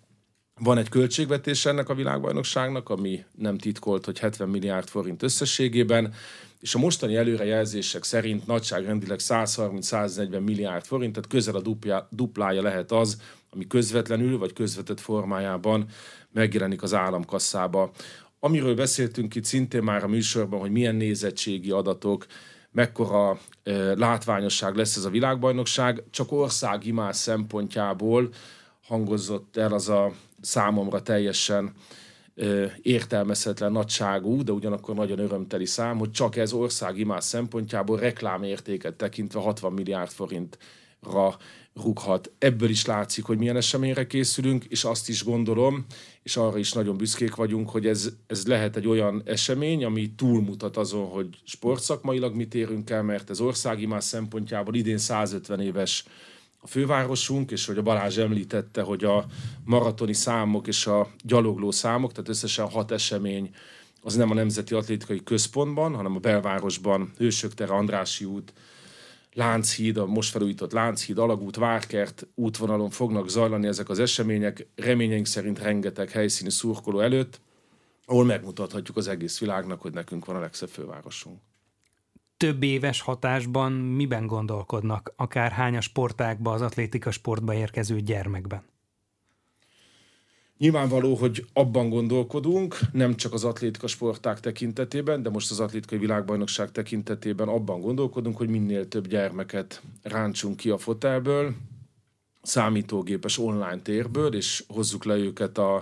[0.60, 6.14] van egy költségvetés ennek a világbajnokságnak, ami nem titkolt, hogy 70 milliárd forint összességében,
[6.60, 12.92] és a mostani előrejelzések szerint nagyságrendileg 130-140 milliárd forint, tehát közel a duplája, duplája lehet
[12.92, 15.86] az, ami közvetlenül vagy közvetett formájában
[16.32, 17.90] megjelenik az államkasszába.
[18.38, 22.26] Amiről beszéltünk itt szintén már a műsorban, hogy milyen nézettségi adatok,
[22.70, 28.28] mekkora e, látványosság lesz ez a világbajnokság, csak országimás szempontjából
[28.86, 30.12] hangozott el az a
[30.44, 31.72] számomra teljesen
[32.83, 39.72] értelmezhetetlen nagyságú, de ugyanakkor nagyon örömteli szám, hogy csak ez országimás szempontjából reklámértéket tekintve 60
[39.72, 41.37] milliárd forintra
[41.83, 42.30] rúghat.
[42.38, 45.87] Ebből is látszik, hogy milyen eseményre készülünk, és azt is gondolom,
[46.22, 50.76] és arra is nagyon büszkék vagyunk, hogy ez, ez lehet egy olyan esemény, ami túlmutat
[50.76, 56.04] azon, hogy sportszakmailag mit érünk el, mert ez országimás szempontjából idén 150 éves
[56.64, 59.27] a fővárosunk, és hogy a Balázs említette, hogy a
[59.64, 63.50] maratoni számok és a gyalogló számok, tehát összesen hat esemény,
[64.03, 68.53] az nem a Nemzeti Atlétikai Központban, hanem a belvárosban, Hősök tere, Andrási út,
[69.33, 75.59] Lánchíd, a most felújított Lánchíd, Alagút, Várkert útvonalon fognak zajlani ezek az események, reményeink szerint
[75.59, 77.40] rengeteg helyszíni szurkoló előtt,
[78.05, 81.40] ahol megmutathatjuk az egész világnak, hogy nekünk van a legszebb fővárosunk
[82.44, 88.62] több éves hatásban miben gondolkodnak, akár hány a sportákba, az atlétika sportba érkező gyermekben?
[90.59, 96.72] Nyilvánvaló, hogy abban gondolkodunk, nem csak az atlétika sporták tekintetében, de most az atlétikai világbajnokság
[96.72, 101.54] tekintetében abban gondolkodunk, hogy minél több gyermeket rántsunk ki a fotelből,
[102.42, 105.74] számítógépes online térből, és hozzuk le őket a,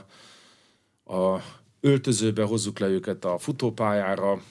[1.05, 1.43] a
[1.81, 4.43] öltözőbe, hozzuk le őket a futópályára,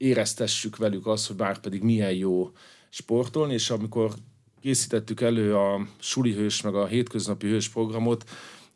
[0.00, 2.50] éreztessük velük azt, hogy bár pedig milyen jó
[2.88, 4.12] sportolni, és amikor
[4.60, 8.24] készítettük elő a suli hős meg a hétköznapi hős programot,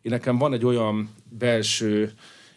[0.03, 2.13] én nekem van egy olyan belső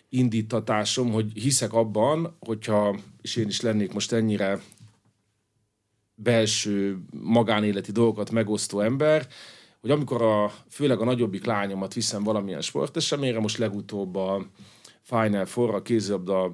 [0.09, 4.61] indítatásom, hogy hiszek abban, hogyha, és én is lennék most ennyire
[6.15, 9.27] belső magánéleti dolgokat megosztó ember,
[9.81, 14.45] hogy amikor a, főleg a nagyobbik lányomat viszem valamilyen sporteseményre, most legutóbb a
[15.01, 16.51] Final Four, a kézilabda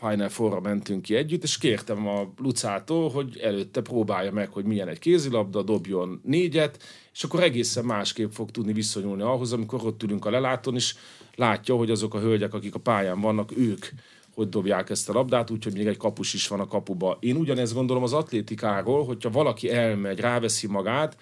[0.00, 4.88] Final four mentünk ki együtt, és kértem a Lucától, hogy előtte próbálja meg, hogy milyen
[4.88, 6.82] egy kézilabda, dobjon négyet,
[7.12, 10.94] és akkor egészen másképp fog tudni viszonyulni ahhoz, amikor ott ülünk a lelátón, és
[11.34, 13.86] látja, hogy azok a hölgyek, akik a pályán vannak, ők
[14.34, 17.16] hogy dobják ezt a labdát, úgyhogy még egy kapus is van a kapuba.
[17.20, 21.16] Én ugyanezt gondolom az atlétikáról, hogyha valaki elmegy, ráveszi magát,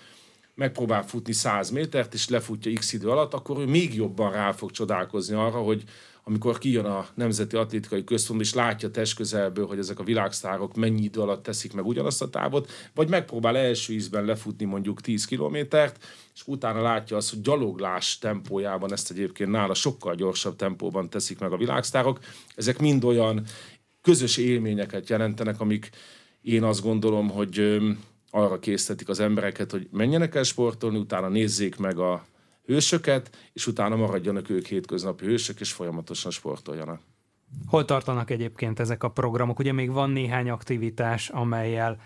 [0.58, 4.70] megpróbál futni 100 métert, és lefutja x idő alatt, akkor ő még jobban rá fog
[4.70, 5.84] csodálkozni arra, hogy
[6.24, 11.20] amikor kijön a Nemzeti Atlétikai Központ, és látja testközelből, hogy ezek a világsztárok mennyi idő
[11.20, 16.42] alatt teszik meg ugyanazt a távot, vagy megpróbál első ízben lefutni mondjuk 10 kilométert, és
[16.46, 21.56] utána látja azt, hogy gyaloglás tempójában ezt egyébként nála sokkal gyorsabb tempóban teszik meg a
[21.56, 22.18] világsztárok.
[22.54, 23.44] Ezek mind olyan
[24.02, 25.90] közös élményeket jelentenek, amik
[26.42, 27.78] én azt gondolom, hogy
[28.42, 32.24] arra késztetik az embereket, hogy menjenek el sportolni, utána nézzék meg a
[32.66, 37.00] hősöket, és utána maradjanak ők hétköznapi hősök, és folyamatosan sportoljanak.
[37.66, 39.58] Hol tartanak egyébként ezek a programok?
[39.58, 42.00] Ugye még van néhány aktivitás, amelyel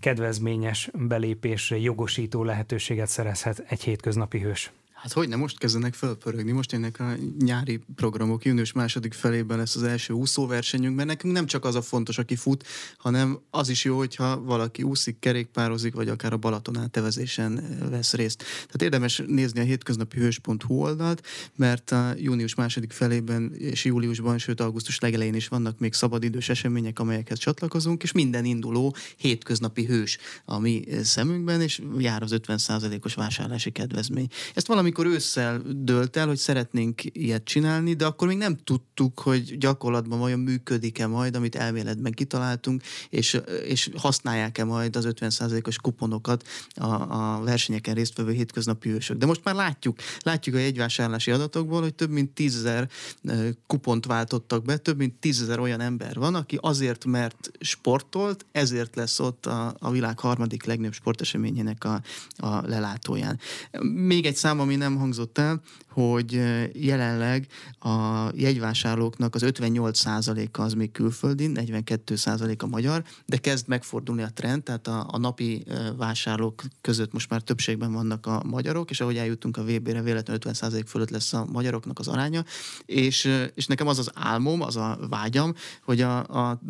[0.00, 4.72] kedvezményes belépésre jogosító lehetőséget szerezhet egy hétköznapi hős.
[5.04, 9.76] Hát hogy nem, most kezdenek felpörögni, most jönnek a nyári programok, június második felében lesz
[9.76, 13.84] az első úszóversenyünk, mert nekünk nem csak az a fontos, aki fut, hanem az is
[13.84, 18.38] jó, hogyha valaki úszik, kerékpározik, vagy akár a Balaton átevezésen eh, vesz részt.
[18.38, 21.26] Tehát érdemes nézni a hétköznapi hős.hu oldalt,
[21.56, 26.98] mert a június második felében és júliusban, sőt augusztus legelején is vannak még szabadidős események,
[26.98, 33.70] amelyekhez csatlakozunk, és minden induló hétköznapi hős a mi szemünkben, és jár az 50%-os vásárlási
[33.70, 34.28] kedvezmény.
[34.54, 39.20] Ezt valami amikor ősszel dölt el, hogy szeretnénk ilyet csinálni, de akkor még nem tudtuk,
[39.20, 46.44] hogy gyakorlatban vajon működik-e majd, amit elméletben kitaláltunk, és, és használják-e majd az 50%-os kuponokat
[46.74, 49.16] a, a versenyeken résztvevő hétköznapi ősök.
[49.16, 52.88] De most már látjuk, látjuk a jegyvásárlási adatokból, hogy több mint tízezer
[53.66, 59.20] kupont váltottak be, több mint tízezer olyan ember van, aki azért, mert sportolt, ezért lesz
[59.20, 62.02] ott a, a világ harmadik legnagyobb sporteseményének a,
[62.36, 63.38] a lelátóján.
[63.94, 65.60] Még egy szám, ami nem hangzott el,
[65.94, 66.40] hogy
[66.72, 67.46] jelenleg
[67.78, 74.62] a jegyvásárlóknak az 58%-a az még külföldi, 42% a magyar, de kezd megfordulni a trend,
[74.62, 75.64] tehát a, a napi
[75.96, 80.82] vásárlók között most már többségben vannak a magyarok, és ahogy eljutunk a VB-re, véletlenül 50%
[80.86, 82.44] fölött lesz a magyaroknak az aránya,
[82.86, 86.18] és, és nekem az az álmom, az a vágyam, hogy a,
[86.48, 86.60] a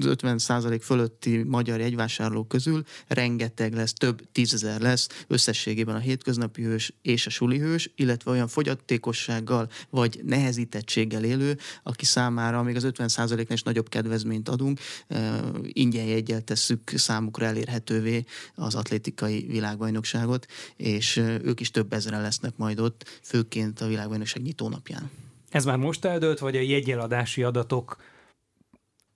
[0.00, 7.26] 50% fölötti magyar jegyvásárlók közül rengeteg lesz, több tízezer lesz összességében a hétköznapi hős és
[7.26, 13.62] a suli hős, illetve olyan fogyatékossággal vagy nehezítettséggel élő, aki számára még az 50%-nál is
[13.62, 14.80] nagyobb kedvezményt adunk,
[15.62, 20.46] ingyen jegyel tesszük számukra elérhetővé az atlétikai világbajnokságot,
[20.76, 25.10] és ők is több ezeren lesznek majd ott, főként a világbajnokság nyitónapján.
[25.50, 27.96] Ez már most eldőlt, vagy a jegyeladási adatok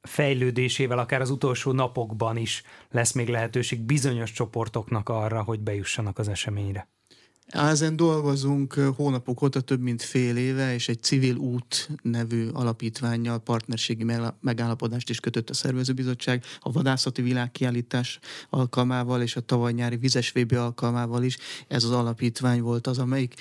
[0.02, 6.28] fejlődésével akár az utolsó napokban is lesz még lehetőség bizonyos csoportoknak arra, hogy bejussanak az
[6.28, 6.88] eseményre?
[7.48, 14.06] Ezen dolgozunk hónapok óta több mint fél éve, és egy civil út nevű alapítványjal partnerségi
[14.40, 18.18] megállapodást is kötött a szervezőbizottság, a vadászati világkiállítás
[18.50, 21.38] alkalmával és a tavaly nyári vizes alkalmával is.
[21.68, 23.34] Ez az alapítvány volt az, amelyik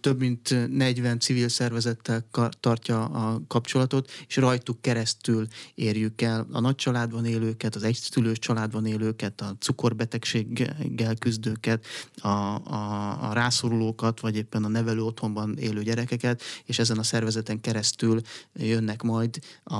[0.00, 2.24] több mint 40 civil szervezettel
[2.60, 8.86] tartja a kapcsolatot, és rajtuk keresztül érjük el a nagy családban élőket, az egyszülős családban
[8.86, 11.86] élőket, a cukorbetegséggel küzdőket,
[12.16, 17.60] a, a, a rászorulókat, vagy éppen a nevelő otthonban élő gyerekeket, és ezen a szervezeten
[17.60, 18.20] keresztül
[18.54, 19.74] jönnek majd a,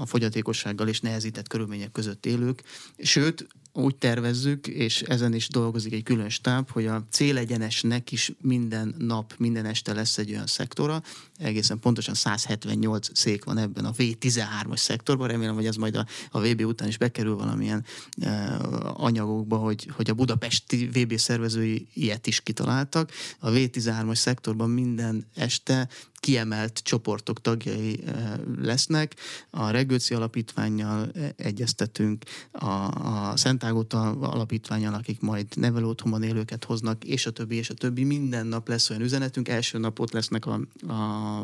[0.00, 2.62] a fogyatékossággal és nehezített körülmények között élők.
[2.98, 8.94] Sőt, úgy tervezzük, és ezen is dolgozik egy külön stáb, hogy a célegyenesnek is minden
[8.98, 11.02] nap, minden este lesz egy olyan szektora,
[11.38, 16.40] egészen pontosan 178 szék van ebben a V13-as szektorban, remélem, hogy ez majd a, a
[16.40, 17.84] VB után is bekerül valamilyen
[18.20, 18.56] e,
[18.94, 23.10] anyagokba, hogy, hogy a budapesti VB szervezői ilyet is kitaláltak.
[23.38, 25.88] A V13-as szektorban minden este
[26.22, 29.14] kiemelt csoportok tagjai eh, lesznek.
[29.50, 36.64] A Regőci Alapítványjal eh, egyeztetünk, a, a Szent Ágota Alapítványjal, akik majd nevelő otthonban élőket
[36.64, 38.04] hoznak, és a többi, és a többi.
[38.04, 39.48] Minden nap lesz olyan üzenetünk.
[39.48, 40.60] Első napot lesznek a,
[40.92, 41.42] a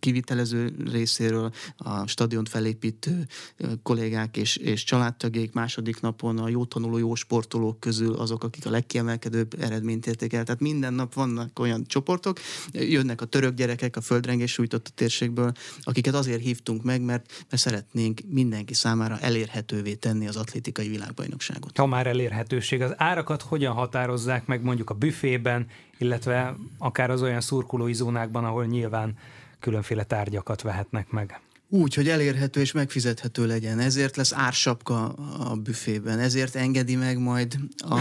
[0.00, 6.98] kivitelező részéről, a stadiont felépítő eh, kollégák és, és családtagjaik, második napon a jó tanuló,
[6.98, 10.44] jó sportolók közül azok, akik a legkiemelkedőbb eredményt érték el.
[10.44, 12.38] Tehát minden nap vannak olyan csoportok,
[12.72, 17.62] jönnek a török gyerekek, a földrengés sújtott a térségből, akiket azért hívtunk meg, mert, mert
[17.62, 21.76] szeretnénk mindenki számára elérhetővé tenni az atlétikai világbajnokságot.
[21.76, 25.66] Ha már elérhetőség, az árakat hogyan határozzák meg mondjuk a büfében,
[25.98, 29.16] illetve akár az olyan szurkolói zónákban, ahol nyilván
[29.60, 31.40] különféle tárgyakat vehetnek meg?
[31.72, 33.78] Úgy, hogy elérhető és megfizethető legyen.
[33.78, 35.06] Ezért lesz ársapka
[35.38, 36.18] a büfében.
[36.18, 37.98] Ezért engedi meg majd a,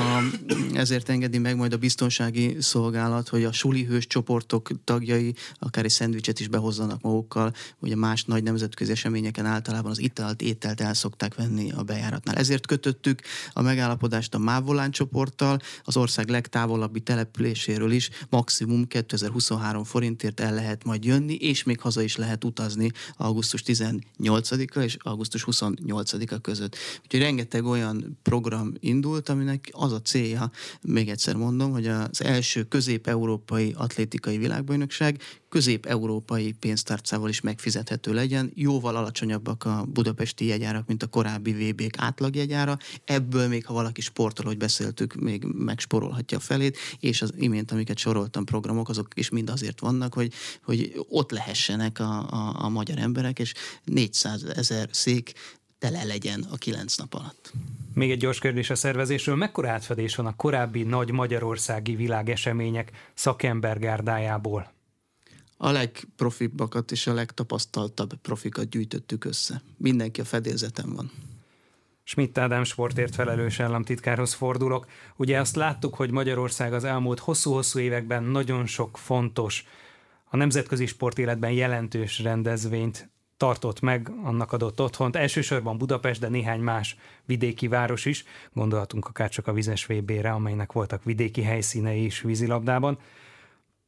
[0.74, 6.40] ezért engedi meg majd a biztonsági szolgálat, hogy a sulihős csoportok tagjai akár egy szendvicset
[6.40, 7.54] is behozzanak magukkal.
[7.80, 12.36] Ugye más nagy nemzetközi eseményeken általában az italt, ételt el szokták venni a bejáratnál.
[12.36, 13.22] Ezért kötöttük
[13.54, 20.84] a megállapodást a Mávolán csoporttal, az ország legtávolabbi településéről is maximum 2023 forintért el lehet
[20.84, 26.76] majd jönni, és még haza is lehet utazni augusztus augusztus 18-a és augusztus 28-a között.
[27.04, 30.52] Úgyhogy rengeteg olyan program indult, aminek az a célja,
[30.82, 38.52] még egyszer mondom, hogy az első közép-európai atlétikai világbajnokság közép-európai pénztárcával is megfizethető legyen.
[38.56, 42.78] Jóval alacsonyabbak a budapesti jegyárak, mint a korábbi VB-k átlagjegyára.
[43.06, 47.98] Ebből még, ha valaki sportol, hogy beszéltük, még megsporolhatja a felét, és az imént, amiket
[47.98, 50.34] soroltam programok, azok is mind azért vannak, hogy,
[50.64, 55.34] hogy ott lehessenek a, a, a magyar emberek, és és 400 ezer szék
[55.80, 57.52] tele legyen a kilenc nap alatt.
[57.94, 59.36] Még egy gyors kérdés a szervezésről.
[59.36, 64.74] Mekkora átfedés van a korábbi nagy magyarországi világesemények szakembergárdájából?
[65.58, 69.62] A legprofibbakat és a legtapasztaltabb profikat gyűjtöttük össze.
[69.78, 71.12] Mindenki a fedélzeten van.
[72.04, 74.88] Schmidt Ádám sportért felelős államtitkárhoz fordulok.
[75.16, 79.66] Ugye azt láttuk, hogy Magyarország az elmúlt hosszú-hosszú években nagyon sok fontos,
[80.30, 83.10] a nemzetközi sportéletben jelentős rendezvényt
[83.40, 85.16] tartott meg, annak adott otthont.
[85.16, 88.24] Elsősorban Budapest, de néhány más vidéki város is.
[88.54, 92.98] Gondolhatunk akár csak a vizes VB-re, amelynek voltak vidéki helyszínei is vízilabdában.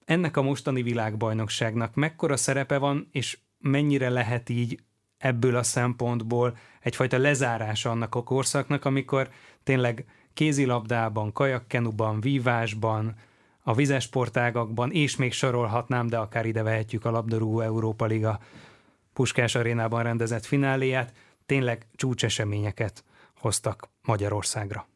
[0.06, 4.80] Ennek a mostani világbajnokságnak mekkora szerepe van, és mennyire lehet így
[5.18, 9.30] ebből a szempontból egyfajta lezárása annak a korszaknak, amikor
[9.64, 13.16] tényleg kézilabdában, kajakkenuban, vívásban,
[13.64, 18.40] a vizes sportágakban, és még sorolhatnám, de akár ide vehetjük a labdarúgó Európa Liga
[19.14, 21.14] Puskás arénában rendezett fináléját,
[21.46, 23.04] tényleg csúcseseményeket
[23.40, 24.88] hoztak Magyarországra.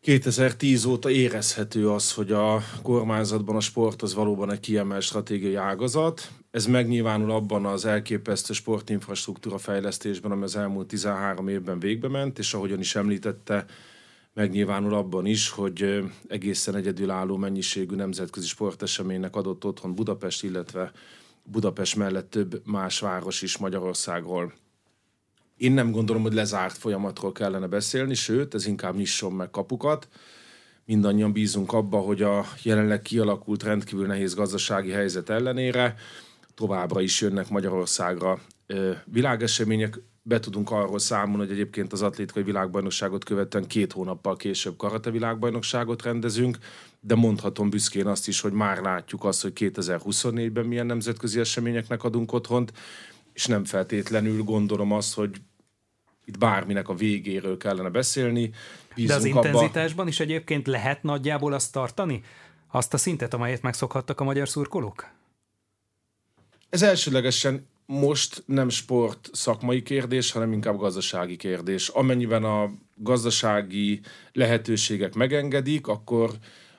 [0.00, 6.30] 2010 óta érezhető az, hogy a kormányzatban a sport az valóban egy kiemelt stratégiai ágazat.
[6.50, 12.54] Ez megnyilvánul abban az elképesztő sportinfrastruktúra fejlesztésben, ami az elmúlt 13 évben végbe ment, és
[12.54, 13.64] ahogyan is említette,
[14.34, 20.92] megnyilvánul abban is, hogy egészen egyedülálló mennyiségű nemzetközi sporteseménynek adott otthon Budapest, illetve
[21.50, 24.52] Budapest mellett több más város is Magyarországról.
[25.56, 30.08] Én nem gondolom, hogy lezárt folyamatról kellene beszélni, sőt, ez inkább nyisson meg kapukat.
[30.84, 35.94] Mindannyian bízunk abba, hogy a jelenleg kialakult rendkívül nehéz gazdasági helyzet ellenére
[36.54, 38.40] továbbra is jönnek Magyarországra
[39.04, 40.00] világesemények.
[40.28, 46.02] Be tudunk arról számolni, hogy egyébként az atlétikai világbajnokságot követően két hónappal később karate világbajnokságot
[46.02, 46.58] rendezünk,
[47.00, 52.32] de mondhatom büszkén azt is, hogy már látjuk azt, hogy 2024-ben milyen nemzetközi eseményeknek adunk
[52.32, 52.72] otthont,
[53.32, 55.40] és nem feltétlenül gondolom azt, hogy
[56.24, 58.50] itt bárminek a végéről kellene beszélni.
[58.94, 59.48] Bízunk De az abba...
[59.48, 62.24] intenzitásban is egyébként lehet nagyjából azt tartani?
[62.70, 65.10] Azt a szintet, amelyet megszokhattak a magyar szurkolók?
[66.70, 71.88] Ez elsőlegesen most nem sport szakmai kérdés, hanem inkább gazdasági kérdés.
[71.88, 74.00] Amennyiben a gazdasági
[74.32, 76.30] lehetőségek megengedik, akkor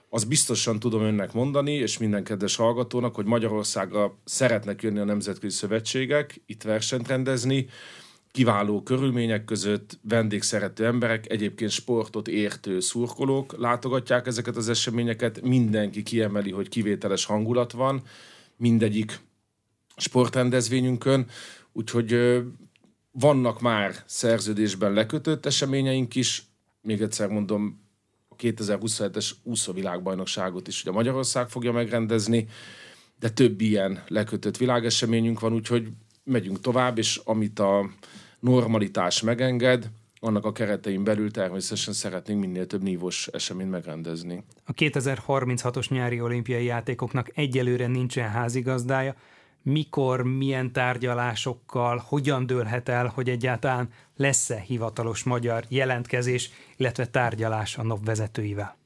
[0.10, 5.56] az biztosan tudom önnek mondani, és minden kedves hallgatónak, hogy Magyarországra szeretnek jönni a nemzetközi
[5.56, 7.68] szövetségek, itt versenyt rendezni,
[8.32, 16.52] kiváló körülmények között vendégszerető emberek, egyébként sportot értő szurkolók látogatják ezeket az eseményeket, mindenki kiemeli,
[16.52, 18.02] hogy kivételes hangulat van,
[18.58, 19.20] mindegyik
[20.02, 21.28] sportrendezvényünkön,
[21.74, 22.42] úgyhogy
[23.12, 26.44] vannak már szerződésben lekötött eseményeink is,
[26.82, 27.88] még egyszer mondom,
[28.38, 32.48] 2027-es úszóvilágbajnokságot is ugye Magyarország fogja megrendezni,
[33.20, 35.88] de több ilyen lekötött világeseményünk van, úgyhogy
[36.24, 37.90] megyünk tovább, és amit a
[38.40, 39.90] normalitás megenged,
[40.20, 44.44] annak a keretein belül természetesen szeretnénk minél több nívós eseményt megrendezni.
[44.66, 49.16] A 2036-os nyári olimpiai játékoknak egyelőre nincsen házigazdája,
[49.64, 57.84] mikor, milyen tárgyalásokkal, hogyan dőlhet el, hogy egyáltalán lesz-e hivatalos magyar jelentkezés, illetve tárgyalás a
[57.84, 58.78] NOV vezetőivel?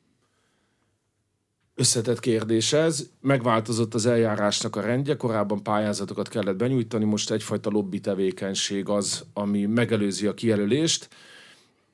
[1.76, 3.10] Összetett kérdés ez.
[3.22, 9.66] Megváltozott az eljárásnak a rendje, korábban pályázatokat kellett benyújtani, most egyfajta lobby tevékenység az, ami
[9.66, 11.10] megelőzi a kijelölést.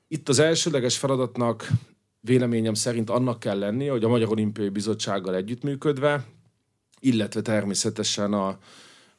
[0.07, 1.67] Itt az elsőleges feladatnak
[2.21, 6.25] véleményem szerint annak kell lennie, hogy a Magyar Olimpiai Bizottsággal együttműködve
[6.99, 8.57] illetve természetesen a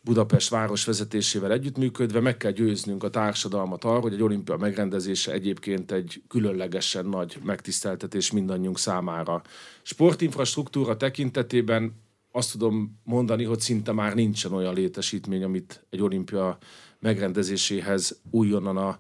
[0.03, 5.93] Budapest város vezetésével együttműködve meg kell győznünk a társadalmat arra, hogy egy olimpia megrendezése egyébként
[5.93, 9.43] egy különlegesen nagy megtiszteltetés mindannyiunk számára.
[9.83, 11.93] Sportinfrastruktúra tekintetében
[12.33, 16.59] azt tudom mondani, hogy szinte már nincsen olyan létesítmény, amit egy olimpia
[16.99, 18.99] megrendezéséhez újonnan a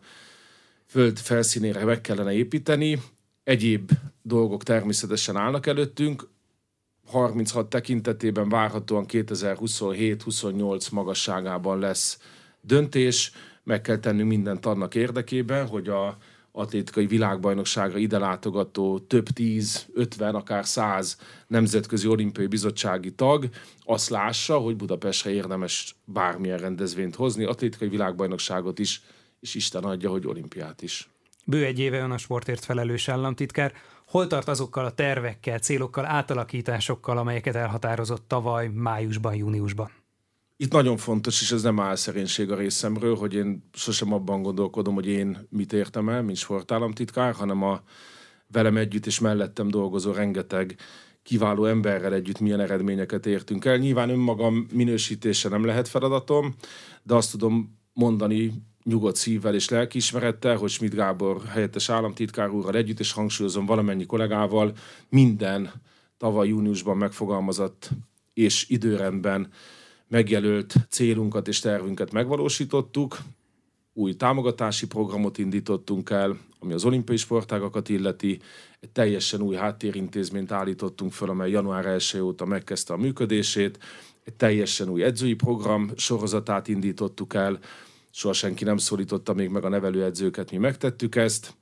[0.86, 3.02] föld felszínére meg kellene építeni.
[3.44, 3.90] Egyéb
[4.22, 6.28] dolgok természetesen állnak előttünk.
[7.10, 12.18] 36 tekintetében várhatóan 2027-28 magasságában lesz
[12.60, 13.32] döntés.
[13.64, 16.16] Meg kell tennünk mindent annak érdekében, hogy a
[16.52, 23.48] atlétikai világbajnokságra ide látogató több tíz, ötven, akár száz nemzetközi olimpiai bizottsági tag
[23.84, 29.02] azt lássa, hogy Budapestre érdemes bármilyen rendezvényt hozni, atlétikai világbajnokságot is,
[29.40, 31.08] és Isten adja, hogy olimpiát is.
[31.44, 33.72] Bő egy éve ön a sportért felelős államtitkár.
[34.10, 39.90] Hol tart azokkal a tervekkel, célokkal, átalakításokkal, amelyeket elhatározott tavaly, májusban, júniusban?
[40.56, 45.06] Itt nagyon fontos, és ez nem álszerénység a részemről, hogy én sosem abban gondolkodom, hogy
[45.06, 47.82] én mit értem el, mint sportállamtitkár, hanem a
[48.46, 50.76] velem együtt és mellettem dolgozó rengeteg
[51.22, 53.76] kiváló emberrel együtt milyen eredményeket értünk el.
[53.76, 56.54] Nyilván önmagam minősítése nem lehet feladatom,
[57.02, 58.52] de azt tudom mondani
[58.84, 64.72] nyugodt szívvel és lelkiismerettel, hogy Schmidt Gábor helyettes államtitkár úrral együtt, és hangsúlyozom valamennyi kollégával,
[65.08, 65.72] minden
[66.18, 67.90] tavaly júniusban megfogalmazott
[68.34, 69.48] és időrendben
[70.08, 73.18] megjelölt célunkat és tervünket megvalósítottuk.
[73.92, 78.40] Új támogatási programot indítottunk el, ami az olimpiai sportágakat illeti.
[78.80, 83.78] Egy teljesen új háttérintézményt állítottunk fel, amely január 1 óta megkezdte a működését.
[84.24, 87.58] Egy teljesen új edzői program sorozatát indítottuk el.
[88.10, 91.54] Soha senki nem szólította még meg a nevelőedzőket, mi megtettük ezt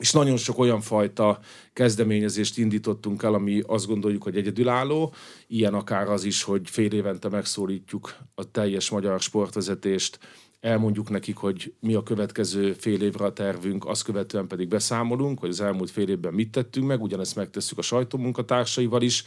[0.00, 1.38] és nagyon sok olyan fajta
[1.72, 5.14] kezdeményezést indítottunk el, ami azt gondoljuk, hogy egyedülálló.
[5.46, 10.18] Ilyen akár az is, hogy fél évente megszólítjuk a teljes magyar sportvezetést,
[10.60, 15.48] elmondjuk nekik, hogy mi a következő fél évre a tervünk, azt követően pedig beszámolunk, hogy
[15.48, 19.24] az elmúlt fél évben mit tettünk meg, ugyanezt megtesszük a sajtómunkatársaival is.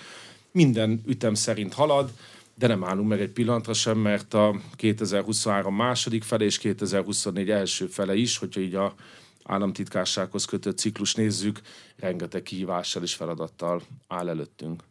[0.51, 2.09] Minden ütem szerint halad,
[2.55, 7.85] de nem állunk meg egy pillanatra sem, mert a 2023 második fele és 2024 első
[7.85, 8.93] fele is, hogyha így a
[9.43, 11.61] államtitkársághoz kötött ciklus nézzük,
[11.95, 14.83] rengeteg kihívással és feladattal áll előttünk.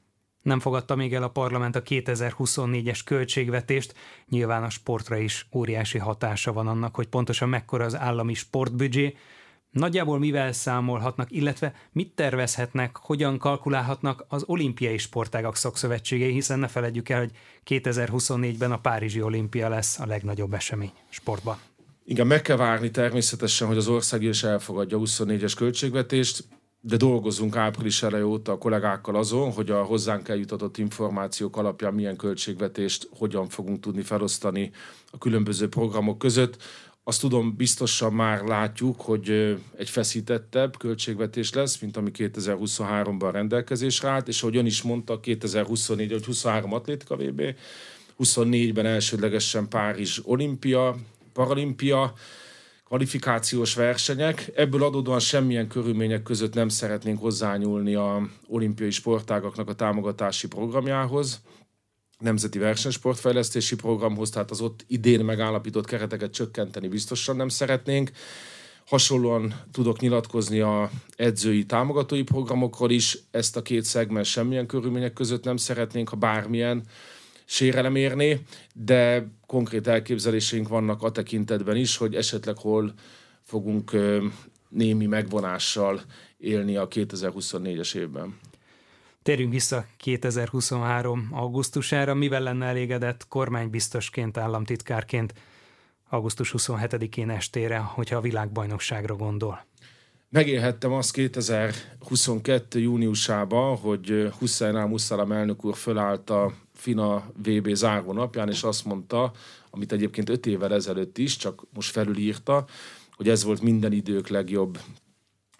[0.42, 3.94] Nem fogadta még el a parlament a 2024-es költségvetést,
[4.28, 9.16] nyilván a sportra is óriási hatása van annak, hogy pontosan mekkora az állami sportbüdzsé,
[9.72, 17.08] Nagyjából mivel számolhatnak, illetve mit tervezhetnek, hogyan kalkulálhatnak az olimpiai sportágak szakszövetségei, hiszen ne feledjük
[17.08, 17.30] el, hogy
[17.66, 21.56] 2024-ben a Párizsi olimpia lesz a legnagyobb esemény sportban.
[22.04, 26.44] Igen, meg kell várni természetesen, hogy az ország is elfogadja a 24-es költségvetést,
[26.80, 32.16] de dolgozunk április elejé óta a kollégákkal azon, hogy a hozzánk eljutatott információk alapján milyen
[32.16, 34.70] költségvetést hogyan fogunk tudni felosztani
[35.10, 36.62] a különböző programok között.
[37.04, 44.28] Azt tudom, biztosan már látjuk, hogy egy feszítettebb költségvetés lesz, mint ami 2023-ban rendelkezésre állt,
[44.28, 47.42] és ahogy ön is mondta, 2024 vagy 23 atlétika VB,
[48.18, 50.96] 24-ben elsődlegesen Párizs olimpia,
[51.32, 52.12] paralimpia,
[52.84, 54.50] kvalifikációs versenyek.
[54.54, 61.40] Ebből adódóan semmilyen körülmények között nem szeretnénk hozzányúlni a olimpiai sportágaknak a támogatási programjához,
[62.22, 68.10] nemzeti versenysportfejlesztési programhoz, tehát az ott idén megállapított kereteket csökkenteni biztosan nem szeretnénk.
[68.86, 73.18] Hasonlóan tudok nyilatkozni a edzői támogatói programokról is.
[73.30, 76.82] Ezt a két szegmens semmilyen körülmények között nem szeretnénk, ha bármilyen
[77.44, 78.40] sérelem érni,
[78.74, 82.94] de konkrét elképzeléseink vannak a tekintetben is, hogy esetleg hol
[83.42, 83.96] fogunk
[84.68, 86.00] némi megvonással
[86.38, 88.38] élni a 2024-es évben.
[89.22, 91.28] Térjünk vissza 2023.
[91.30, 92.14] augusztusára.
[92.14, 95.34] Mivel lenne elégedett kormánybiztosként, államtitkárként
[96.08, 99.64] augusztus 27-én estére, hogyha a világbajnokságra gondol?
[100.28, 102.80] Megélhettem azt 2022.
[102.80, 109.32] júniusában, hogy Hussein al elnök úr fölállt a FINA VB záró napján, és azt mondta,
[109.70, 112.64] amit egyébként öt évvel ezelőtt is, csak most felülírta,
[113.16, 114.78] hogy ez volt minden idők legjobb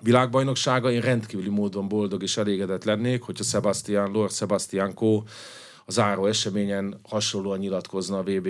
[0.03, 0.90] világbajnoksága.
[0.90, 5.24] Én rendkívüli módon boldog és elégedett lennék, hogyha Sebastian, Lord Sebastian Kó
[5.84, 8.48] a záró eseményen hasonlóan nyilatkozna a VB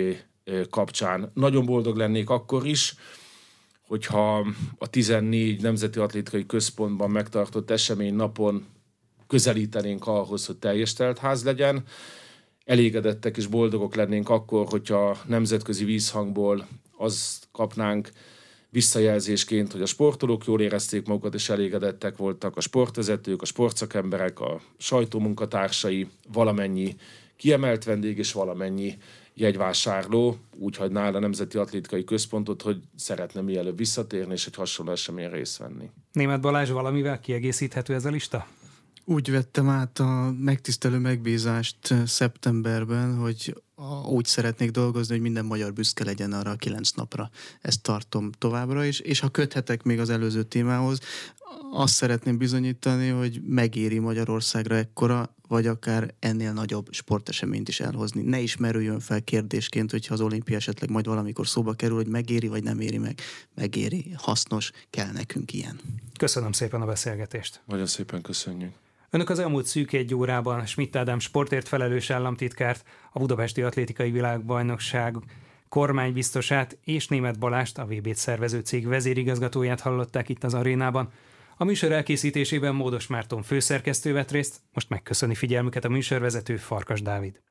[0.69, 1.31] kapcsán.
[1.33, 2.95] Nagyon boldog lennék akkor is,
[3.87, 4.47] hogyha
[4.77, 8.65] a 14 Nemzeti Atlétikai Központban megtartott esemény napon
[9.27, 11.83] közelítenénk ahhoz, hogy teljes teltház legyen,
[12.65, 18.11] elégedettek és boldogok lennénk akkor, hogyha nemzetközi vízhangból azt kapnánk
[18.73, 24.61] visszajelzésként, hogy a sportolók jól érezték magukat és elégedettek voltak, a sportvezetők, a sportszakemberek, a
[24.77, 26.95] sajtómunkatársai, valamennyi
[27.35, 28.97] kiemelt vendég és valamennyi
[29.33, 34.91] jegyvásárló úgy hagyná el a Nemzeti Atlétikai Központot, hogy szeretne mielőbb visszatérni és egy hasonló
[34.91, 35.89] eseményen részt venni.
[36.11, 38.47] Német Balázs valamivel kiegészíthető ez a lista?
[39.05, 43.55] Úgy vettem át a megtisztelő megbízást szeptemberben, hogy
[44.05, 47.29] úgy szeretnék dolgozni, hogy minden magyar büszke legyen arra a kilenc napra.
[47.61, 50.99] Ezt tartom továbbra is, és ha köthetek még az előző témához,
[51.71, 58.21] azt szeretném bizonyítani, hogy megéri Magyarországra ekkora, vagy akár ennél nagyobb sporteseményt is elhozni.
[58.21, 62.47] Ne is merüljön fel kérdésként, hogyha az olimpia esetleg majd valamikor szóba kerül, hogy megéri,
[62.47, 63.19] vagy nem éri meg.
[63.55, 65.79] Megéri, hasznos, kell nekünk ilyen.
[66.17, 67.61] Köszönöm szépen a beszélgetést.
[67.65, 68.73] Nagyon szépen köszönjük.
[69.13, 75.15] Önök az elmúlt szűk egy órában Schmidt Ádám sportért felelős államtitkárt, a Budapesti Atlétikai Világbajnokság
[75.69, 81.11] kormánybiztosát és Német Balást, a VB-t szervező cég vezérigazgatóját hallották itt az arénában.
[81.57, 87.41] A műsor elkészítésében Módos Márton főszerkesztő vett részt, most megköszöni figyelmüket a műsorvezető Farkas Dávid.